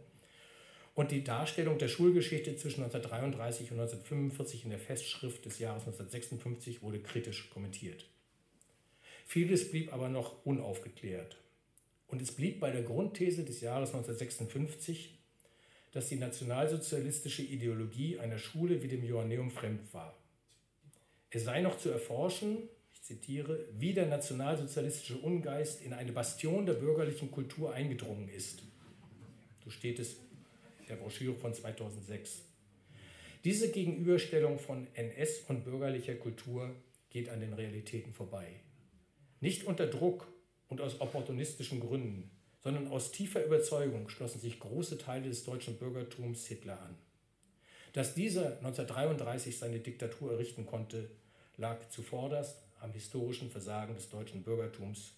[0.95, 6.81] und die Darstellung der Schulgeschichte zwischen 1933 und 1945 in der Festschrift des Jahres 1956
[6.81, 8.05] wurde kritisch kommentiert.
[9.25, 11.37] Vieles blieb aber noch unaufgeklärt.
[12.07, 15.14] Und es blieb bei der Grundthese des Jahres 1956,
[15.95, 20.13] dass die nationalsozialistische Ideologie einer Schule wie dem Joanneum fremd war.
[21.29, 22.57] Es sei noch zu erforschen,
[22.91, 28.63] ich zitiere, wie der nationalsozialistische Ungeist in eine Bastion der bürgerlichen Kultur eingedrungen ist.
[29.63, 30.17] So steht es
[30.81, 32.41] in der Broschüre von 2006.
[33.45, 36.75] Diese Gegenüberstellung von NS und bürgerlicher Kultur
[37.09, 38.47] geht an den Realitäten vorbei.
[39.39, 40.27] Nicht unter Druck
[40.67, 42.34] und aus opportunistischen Gründen,
[42.65, 46.97] sondern aus tiefer Überzeugung schlossen sich große Teile des deutschen Bürgertums Hitler an.
[47.93, 51.11] Dass dieser 1933 seine Diktatur errichten konnte,
[51.57, 55.13] lag zuvorderst am historischen Versagen des deutschen Bürgertums,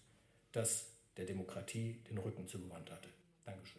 [0.52, 3.08] das der Demokratie den Rücken zugewandt hatte.
[3.46, 3.77] Dankeschön.